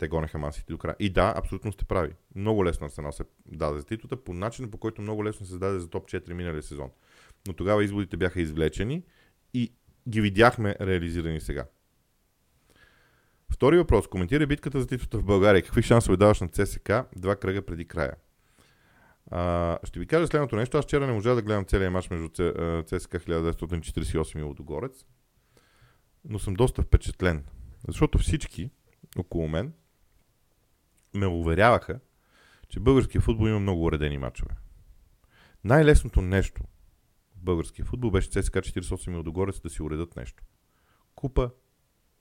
[0.00, 0.96] Те гонеха масите до края.
[0.98, 2.12] И да, абсолютно сте прави.
[2.34, 5.78] Много лесно Арсенал се даде за титлата, по начин по който много лесно се даде
[5.78, 6.90] за топ 4 миналия сезон.
[7.46, 9.02] Но тогава изводите бяха извлечени
[9.54, 9.72] и
[10.08, 11.64] ги видяхме реализирани сега.
[13.52, 14.08] Втори въпрос.
[14.08, 15.62] Коментира битката за титлата в България.
[15.62, 18.14] Какви шансове даваш на ЦСК два кръга преди края?
[19.30, 20.78] А, ще ви кажа следното нещо.
[20.78, 25.04] Аз вчера не можа да гледам целият матч между ЦСК 1948 и Лодогорец,
[26.24, 27.44] но съм доста впечатлен.
[27.88, 28.70] Защото всички
[29.18, 29.72] около мен
[31.14, 32.00] ме уверяваха,
[32.68, 34.54] че българския футбол има много уредени матчове.
[35.64, 36.62] Най-лесното нещо
[37.36, 40.44] в българския футбол беше ЦСКА 48 и Лодогорец да си уредат нещо.
[41.14, 41.50] Купа,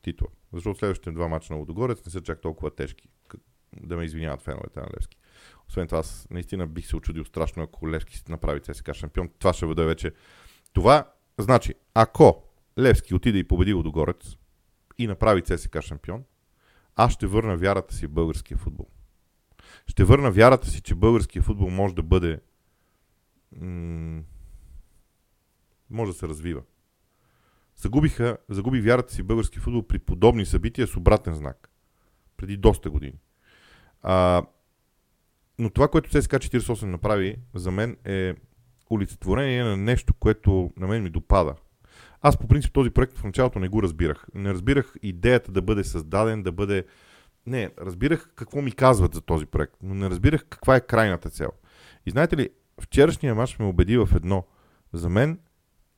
[0.02, 0.28] титла.
[0.54, 3.10] Защото следващите два мача на Лодогорец не са чак толкова тежки.
[3.82, 5.18] Да ме извиняват феновете на Левски.
[5.70, 9.30] Освен това, аз наистина бих се очудил страшно, ако Левски си направи ЦСКА шампион.
[9.40, 10.14] Това ще бъде вече.
[10.74, 12.44] Това значи, ако
[12.80, 14.38] Левски отиде и победи Лодогорец
[14.98, 16.24] и направи ЦСКА шампион,
[17.00, 18.88] аз ще върна вярата си в българския футбол.
[19.88, 22.40] Ще върна вярата си, че българския футбол може да бъде.
[23.62, 24.22] М-
[25.90, 26.62] може да се развива.
[27.76, 31.70] Загубиха, загуби вярата си в български футбол при подобни събития с обратен знак.
[32.38, 33.20] Преди доста години.
[34.02, 34.44] А,
[35.60, 38.36] но това, което ЦСКА 48 направи, за мен е
[38.92, 41.56] олицетворение на нещо, което на мен ми допада.
[42.22, 44.28] Аз по принцип този проект в началото не го разбирах.
[44.36, 46.86] Не разбирах идеята да бъде създаден, да бъде...
[47.46, 51.50] Не, разбирах какво ми казват за този проект, но не разбирах каква е крайната цел.
[52.06, 52.50] И знаете ли,
[52.82, 54.46] вчерашния мач ме убеди в едно.
[54.94, 55.40] За мен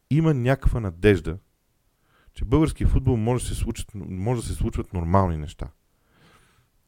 [0.10, 1.38] има някаква надежда,
[2.34, 5.68] че български футбол може да се случват, може да се случват нормални неща.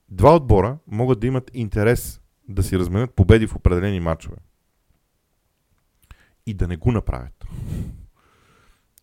[0.10, 4.38] Два отбора могат да имат интерес да си разменят победи в определени матчове.
[6.46, 7.46] И да не го направят.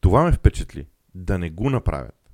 [0.01, 0.87] Това ме впечатли.
[1.15, 2.33] Да не го направят.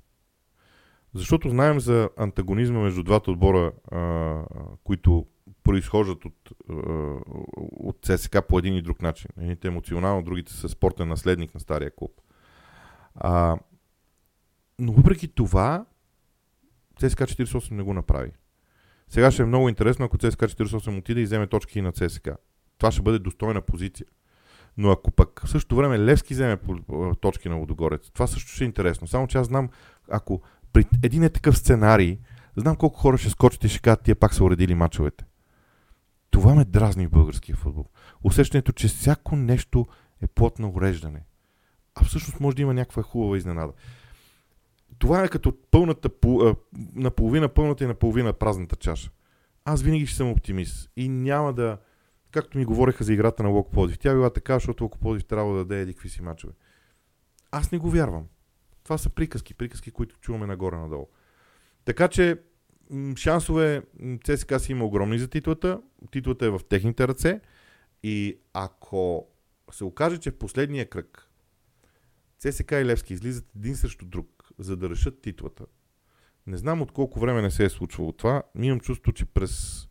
[1.13, 4.43] Защото знаем за антагонизма между двата отбора, а,
[4.83, 5.25] които
[5.63, 6.51] произхождат от,
[7.59, 9.29] от ЦСК по един и друг начин.
[9.37, 12.11] Едните емоционално, другите са спортен наследник на стария клуб.
[13.15, 13.57] А,
[14.79, 15.85] но въпреки това,
[16.99, 18.31] ЦСКА 48 не го направи.
[19.09, 22.37] Сега ще е много интересно, ако ЦСКА 48 отиде и вземе точки и на ЦСКА.
[22.77, 24.07] Това ще бъде достойна позиция.
[24.77, 26.57] Но ако пък в същото време Левски вземе
[27.21, 29.07] точки на Лодогорец, това също ще е интересно.
[29.07, 29.69] Само че аз знам,
[30.11, 30.41] ако
[30.73, 32.19] при един е такъв сценарий,
[32.55, 35.25] знам колко хора ще скочат и ще кажат, тия пак са уредили мачовете.
[36.29, 37.85] Това ме дразни в българския футбол.
[38.23, 39.87] Усещането, че всяко нещо
[40.21, 41.25] е плод на уреждане.
[41.95, 43.73] А всъщност може да има някаква хубава изненада
[44.99, 46.09] това е като пълната,
[46.95, 49.11] наполовина пълната и наполовина празната чаша.
[49.65, 51.77] Аз винаги ще съм оптимист и няма да,
[52.31, 55.53] както ми говореха за играта на Локо Подив, тя била така, защото Локо Подив трябва
[55.53, 56.53] да даде еди какви си мачове.
[57.51, 58.27] Аз не го вярвам.
[58.83, 61.07] Това са приказки, приказки, които чуваме нагоре-надолу.
[61.85, 62.41] Така че
[63.15, 63.83] шансове
[64.23, 65.81] ЦСКА си има огромни за титлата.
[66.11, 67.41] Титлата е в техните ръце.
[68.03, 69.27] И ако
[69.71, 71.29] се окаже, че в последния кръг
[72.39, 75.65] ЦСКА и Левски излизат един срещу друг, за да решат титлата,
[76.47, 78.43] не знам от колко време не се е случвало това.
[78.59, 79.87] Имам чувство, че през...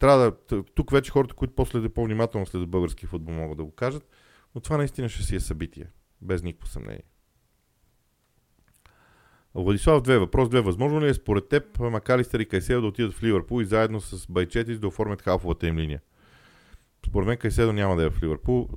[0.00, 0.62] Трябва да...
[0.62, 4.08] Тук вече хората, които после по-внимателно след български футбол могат да го кажат,
[4.54, 5.86] но това наистина ще си е събитие.
[6.20, 7.02] Без никакво съмнение.
[9.54, 10.60] Владислав, две въпрос, две.
[10.60, 14.26] Възможно ли е според теб Макалистър и Кайседо да отидат в Ливърпул и заедно с
[14.26, 16.00] Байчетис да оформят халфовата им линия?
[17.06, 18.68] Според мен Кайседо няма да е в Ливърпул.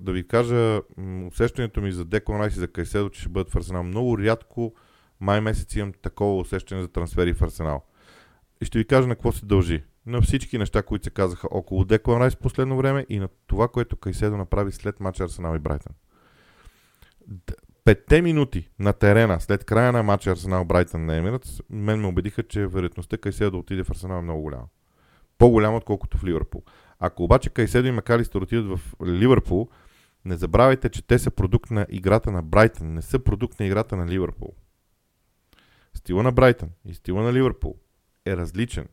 [0.00, 0.82] Да ви кажа,
[1.26, 3.82] усещането ми за Деклан Райс и за Кайседо, че ще бъдат в Арсенал.
[3.82, 4.74] Много рядко
[5.20, 7.84] май месец имам такова усещане за трансфери в Арсенал.
[8.60, 9.84] И ще ви кажа на какво се дължи.
[10.06, 13.68] На всички неща, които се казаха около Деклан Райс в последно време и на това,
[13.68, 15.92] което Кайседо направи след матча Арсенал и Брайтън
[17.84, 22.42] петте минути на терена след края на матча Арсенал Брайтън на Емиратс, мен ме убедиха,
[22.42, 24.66] че вероятността Кайседо да отиде в Арсенал е много голяма.
[25.38, 26.62] По-голяма, отколкото в Ливърпул.
[26.98, 29.68] Ако обаче Кайседо и Макалистър отидат в Ливърпул,
[30.24, 33.96] не забравяйте, че те са продукт на играта на Брайтън, не са продукт на играта
[33.96, 34.54] на Ливърпул.
[35.94, 37.76] Стила на Брайтън и стила на Ливърпул
[38.26, 38.88] е различен.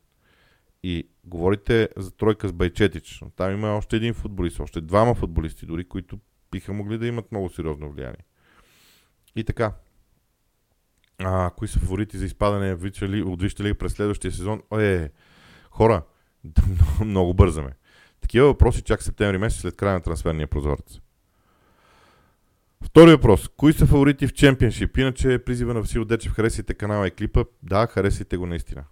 [0.83, 5.65] И говорите за тройка с Байчетич, но там има още един футболист, още двама футболисти
[5.65, 6.19] дори, които
[6.51, 8.25] биха могли да имат много сериозно влияние.
[9.35, 9.73] И така.
[11.23, 12.73] А, кои са фаворити за изпадане
[13.25, 14.61] от лига през следващия сезон?
[14.79, 15.09] Е,
[15.69, 16.03] хора,
[17.05, 17.71] много, бързаме.
[18.21, 20.99] Такива въпроси чак септември месец след края на трансферния прозорец.
[22.83, 23.47] Втори въпрос.
[23.47, 24.97] Кои са фаворити в чемпионшип?
[24.97, 26.33] Иначе призива на Васил Дечев.
[26.33, 27.45] Харесайте канала и клипа.
[27.63, 28.83] Да, харесайте го наистина.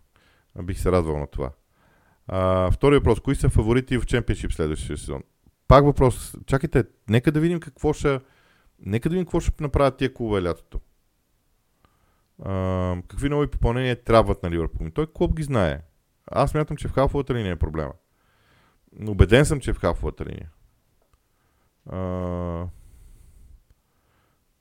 [0.64, 1.52] Бих се радвал на това.
[2.32, 3.20] А, втори въпрос.
[3.20, 5.24] Кои са фаворити в чемпионшип следващия сезон?
[5.68, 6.36] Пак въпрос.
[6.46, 8.20] Чакайте, нека да видим какво ще
[8.86, 10.80] Нека да видим какво ще направят тия клубове лятото.
[12.44, 14.90] А, какви нови попълнения трябват на Ливърпул?
[14.90, 15.82] Той клуб ги знае.
[16.26, 17.94] Аз мятам, че в халфовата линия е проблема.
[19.08, 20.50] Убеден съм, че е в халфовата линия.
[21.86, 22.68] А,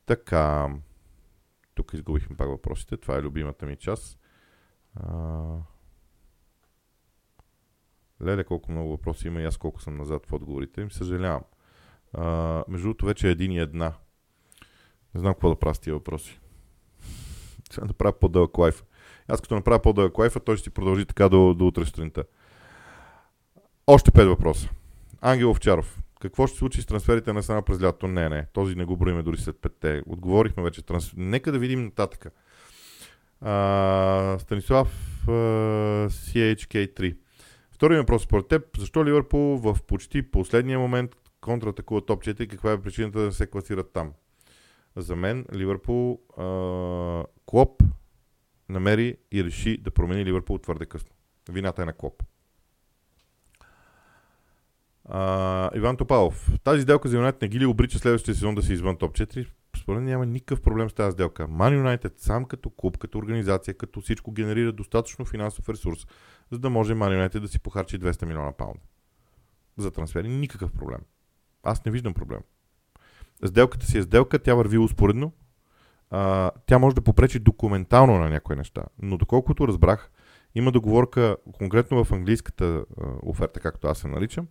[0.07, 0.69] така.
[1.75, 2.97] Тук изгубихме пак въпросите.
[2.97, 4.19] Това е любимата ми част.
[4.95, 5.13] А,
[8.25, 10.91] леле, колко много въпроси има и аз колко съм назад в отговорите им.
[10.91, 11.43] Съжалявам.
[12.13, 13.93] А, между другото, вече е един и една.
[15.15, 16.41] Не знам какво да правя с тия въпроси.
[17.73, 18.85] Сега да направя по-дълъг лайф.
[19.29, 22.25] Аз като направя по-дълъг лайф, той ще си продължи така до, до утре сутринта.
[23.87, 24.69] Още пет въпроса.
[25.21, 26.03] Ангел Овчаров.
[26.21, 28.09] Какво ще се случи с трансферите на само през лятото?
[28.09, 28.47] Не, не.
[28.53, 30.03] Този не го броиме дори след петте.
[30.07, 30.83] Отговорихме вече.
[30.83, 31.15] Трансфер...
[31.17, 32.27] Нека да видим нататък.
[33.41, 34.89] А, Станислав
[35.29, 35.33] а,
[36.11, 37.17] CHK3.
[37.79, 38.79] Втори въпрос според теб.
[38.79, 41.11] Защо Ливърпул в почти последния момент
[41.41, 42.49] контратакува топ 4?
[42.49, 44.13] Каква е причината да се класират там?
[44.97, 47.83] За мен Ливърпул а, Клоп
[48.69, 51.11] намери и реши да промени Ливърпул твърде късно.
[51.51, 52.23] Вината е на Клоп.
[55.05, 56.51] А, Иван Топалов.
[56.65, 59.47] Тази сделка за Юнайтед не ги ли обрича следващия сезон да се извън топ 4?
[59.89, 61.49] Според няма никакъв проблем с тази сделка.
[61.49, 66.07] Ман Юнайтед сам като клуб, като организация, като всичко генерира достатъчно финансов ресурс,
[66.53, 68.81] за да може Ман Юнайтед да си похарчи 200 милиона паунда.
[69.77, 71.01] За трансфери никакъв проблем.
[71.63, 72.41] Аз не виждам проблем
[73.47, 75.33] сделката си е сделка, тя върви успоредно.
[76.11, 78.85] А, тя може да попречи документално на някои неща.
[79.03, 80.11] Но доколкото разбрах,
[80.55, 82.85] има договорка конкретно в английската а,
[83.23, 84.49] оферта, както аз се наричам,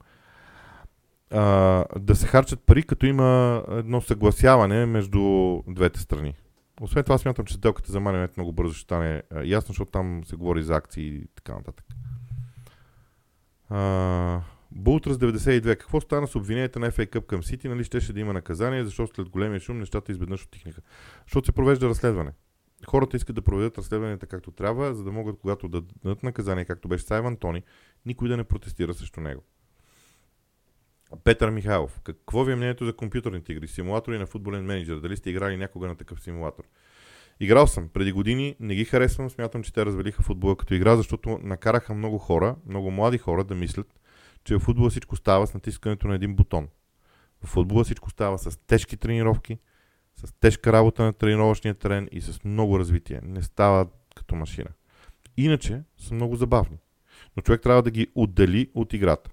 [1.32, 5.20] а, да се харчат пари, като има едно съгласяване между
[5.68, 6.34] двете страни.
[6.82, 10.36] Освен това, смятам, че сделката за Манионет много бързо ще стане ясно, защото там се
[10.36, 11.86] говори за акции и така нататък.
[13.70, 15.78] А, Бултрас 92.
[15.78, 17.70] Какво стана с обвиненията на FA Cup към Сити?
[17.70, 20.82] Нали щеше да има наказание, защото след големия шум нещата изведнъж отихнаха.
[21.26, 22.32] Защото се провежда разследване.
[22.88, 26.88] Хората искат да проведат разследванията както трябва, за да могат, когато да дадат наказание, както
[26.88, 27.64] беше Сайван Тони,
[28.06, 29.44] никой да не протестира срещу него.
[31.24, 32.00] Петър Михайлов.
[32.04, 33.68] Какво ви е мнението за компютърните игри?
[33.68, 34.96] Симулатори на футболен менеджер.
[34.96, 36.64] Дали сте играли някога на такъв симулатор?
[37.40, 41.40] Играл съм преди години, не ги харесвам, смятам, че те развалиха футбола като игра, защото
[41.44, 44.00] накараха много хора, много млади хора да мислят,
[44.44, 46.68] че в футбола всичко става с натискането на един бутон.
[47.44, 49.58] В футбола всичко става с тежки тренировки,
[50.16, 53.22] с тежка работа на тренировъчния терен и с много развитие.
[53.24, 54.70] Не става като машина.
[55.38, 56.78] Иначе са много забавни.
[57.38, 59.30] Но човек трябва да ги отдели от играта.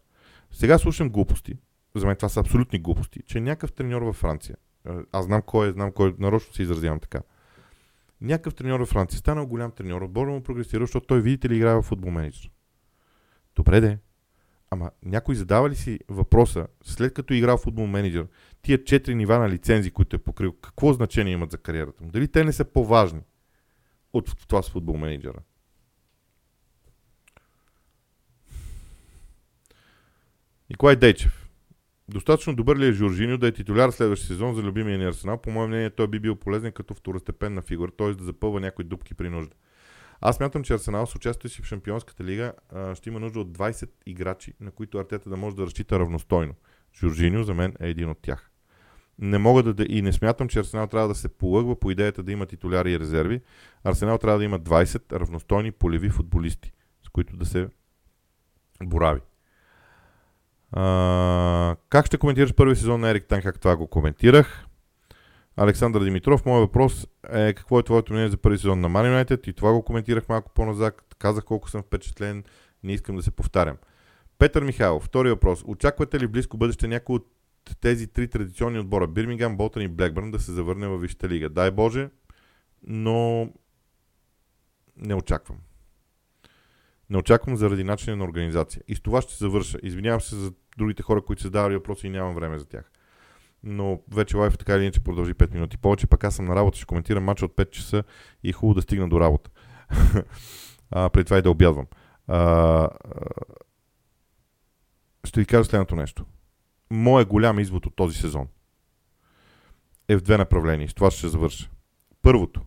[0.54, 1.54] Сега слушам глупости.
[1.94, 3.20] За мен това са абсолютни глупости.
[3.26, 4.56] Че някакъв треньор във Франция,
[5.12, 7.20] аз знам кой е, знам кой, нарочно се изразявам така.
[8.20, 11.74] Някакъв треньор във Франция, станал голям треньор, отборно му прогресира, защото той, видите ли, играе
[11.74, 12.50] в футбол менеджер.
[13.56, 13.98] Добре де,
[14.70, 18.26] Ама някой задава ли си въпроса, след като е играл футбол менеджер,
[18.62, 22.10] тия четири нива на лицензи, които е покрил, какво значение имат за кариерата му?
[22.10, 23.20] Дали те не са по-важни
[24.12, 25.38] от това с футбол менеджера?
[30.74, 31.48] Николай Дейчев.
[32.08, 35.38] Достатъчно добър ли е Жоржиньо да е титуляр следващия сезон за любимия ни Арсенал?
[35.38, 38.14] По мое мнение той би бил полезен като второстепенна фигура, т.е.
[38.14, 39.54] да запълва някои дупки при нужда.
[40.20, 42.52] Аз мятам, че Арсенал с участието си в Шампионската лига
[42.94, 46.54] ще има нужда от 20 играчи, на които Артета да може да разчита равностойно.
[47.00, 48.50] Жоржиньо за мен е един от тях.
[49.18, 52.32] Не мога да, и не смятам, че Арсенал трябва да се полъгва по идеята да
[52.32, 53.40] има титуляри и резерви.
[53.84, 56.72] Арсенал трябва да има 20 равностойни полеви футболисти,
[57.06, 57.68] с които да се
[58.82, 59.20] борави.
[61.88, 64.66] Как ще коментираш първи сезон на Ерик Тан, как това го коментирах?
[65.56, 69.48] Александър Димитров, моят въпрос е какво е твоето мнение за първи сезон на Man United
[69.48, 71.14] и това го коментирах малко по-назад.
[71.18, 72.44] Казах колко съм впечатлен,
[72.82, 73.76] не искам да се повтарям.
[74.38, 75.64] Петър Михайлов, втори въпрос.
[75.66, 77.26] Очаквате ли близко бъдеще някой от
[77.80, 81.48] тези три традиционни отбора, Бирмингам, Болтън и Блекбърн, да се завърне във Висшата лига?
[81.48, 82.08] Дай Боже,
[82.82, 83.48] но
[84.96, 85.58] не очаквам.
[87.10, 88.82] Не очаквам заради начина на организация.
[88.88, 89.78] И с това ще завърша.
[89.82, 92.90] Извинявам се за другите хора, които се задавали въпроси и нямам време за тях.
[93.62, 96.76] Но вече лайф така или иначе продължи 5 минути повече, пък аз съм на работа,
[96.76, 98.04] ще коментирам матча от 5 часа
[98.42, 99.50] и е хубаво да стигна до работа.
[100.90, 101.86] а, преди това и да обядвам.
[102.26, 102.88] А,
[105.24, 106.24] ще ви кажа следното нещо.
[106.90, 108.48] Моят голям извод от този сезон
[110.08, 110.88] е в две направления.
[110.88, 111.70] С това ще завърша.
[112.22, 112.60] Първото.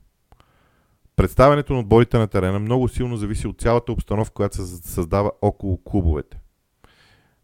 [1.17, 5.83] Представянето на отборите на терена много силно зависи от цялата обстановка, която се създава около
[5.83, 6.39] клубовете.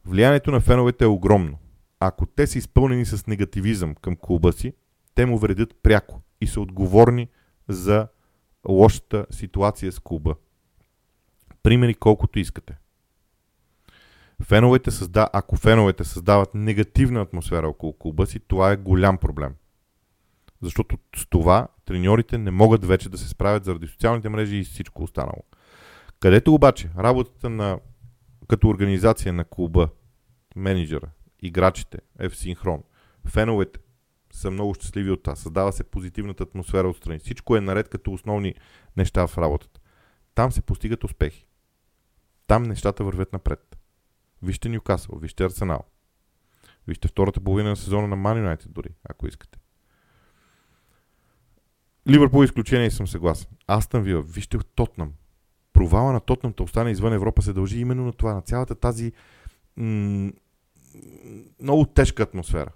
[0.05, 1.57] Влиянието на феновете е огромно.
[1.99, 4.73] Ако те са изпълнени с негативизъм към клуба си,
[5.15, 7.27] те му вредят пряко и са отговорни
[7.67, 8.07] за
[8.69, 10.35] лошата ситуация с клуба.
[11.63, 12.77] Примери колкото искате.
[14.43, 15.29] Феновете създа...
[15.33, 19.53] Ако феновете създават негативна атмосфера около клуба си, това е голям проблем.
[20.63, 25.03] Защото с това треньорите не могат вече да се справят заради социалните мрежи и всичко
[25.03, 25.43] останало.
[26.19, 27.79] Където обаче работата на
[28.47, 29.89] като организация на клуба,
[30.55, 31.09] менеджера,
[31.41, 32.83] играчите е в синхрон.
[33.27, 33.79] Феновете
[34.33, 35.35] са много щастливи от това.
[35.35, 37.19] Създава се позитивната атмосфера отстрани.
[37.19, 38.55] Всичко е наред като основни
[38.97, 39.79] неща в работата.
[40.35, 41.47] Там се постигат успехи.
[42.47, 43.77] Там нещата вървят напред.
[44.41, 45.83] Вижте Ньюкасъл, вижте Арсенал.
[46.87, 49.59] Вижте втората половина на сезона на Man United дори, ако искате.
[52.09, 53.47] Ливърпул изключение съм съгласен.
[53.67, 55.13] Астън Вила, вижте Тотнам
[55.73, 59.11] провала на Тотнам да остане извън Европа се дължи именно на това, на цялата тази
[59.77, 60.31] м-
[61.61, 62.71] много тежка атмосфера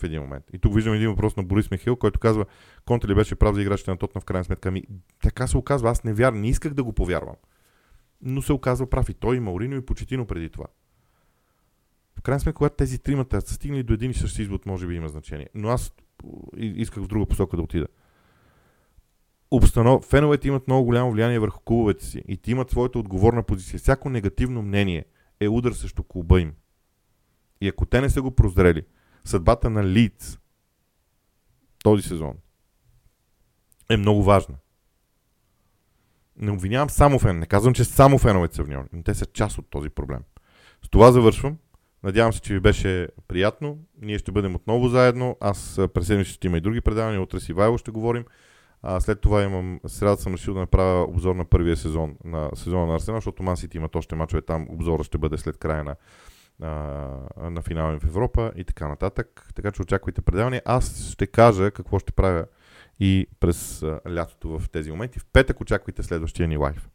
[0.00, 0.44] в един момент.
[0.52, 2.46] И тук виждам един въпрос на Борис Михил, който казва,
[2.84, 4.68] Конте ли беше прав за играчите на Тотнам в крайна сметка?
[4.68, 4.82] Ами,
[5.22, 7.36] така се оказва, аз не вярвам, не исках да го повярвам.
[8.22, 10.66] Но се оказва прав и той, и Маурино, и Почетино преди това.
[12.18, 14.94] В крайна сметка, когато тези тримата са стигнали до един и същи извод, може би
[14.94, 15.48] има значение.
[15.54, 15.92] Но аз
[16.56, 17.86] исках в друга посока да отида
[19.52, 20.04] обстанов...
[20.04, 23.78] феновете имат много голямо влияние върху клубовете си и ти имат своята отговорна позиция.
[23.78, 25.04] Всяко негативно мнение
[25.40, 26.52] е удар срещу клуба им.
[27.60, 28.86] И ако те не са го прозрели,
[29.24, 30.38] съдбата на Лидс
[31.84, 32.34] този сезон
[33.90, 34.54] е много важна.
[36.36, 37.38] Не обвинявам само фен.
[37.38, 40.20] Не казвам, че само феновете са виновни, но те са част от този проблем.
[40.84, 41.58] С това завършвам.
[42.04, 43.78] Надявам се, че ви беше приятно.
[44.02, 45.36] Ние ще бъдем отново заедно.
[45.40, 47.22] Аз през седмица ще има и други предавания.
[47.22, 48.24] Утре си Вайло ще говорим.
[48.82, 52.86] А, след това имам, сряда съм решил да направя обзор на първия сезон на сезона
[52.86, 54.66] на Арсенал, защото Ман Сити имат още мачове там.
[54.70, 55.96] Обзора ще бъде след края на,
[56.60, 59.48] на, на финала в Европа и така нататък.
[59.54, 60.62] Така че очаквайте предаване.
[60.64, 62.46] Аз ще кажа какво ще правя
[63.00, 65.18] и през лятото в тези моменти.
[65.18, 66.88] В петък очаквайте следващия ни лайф.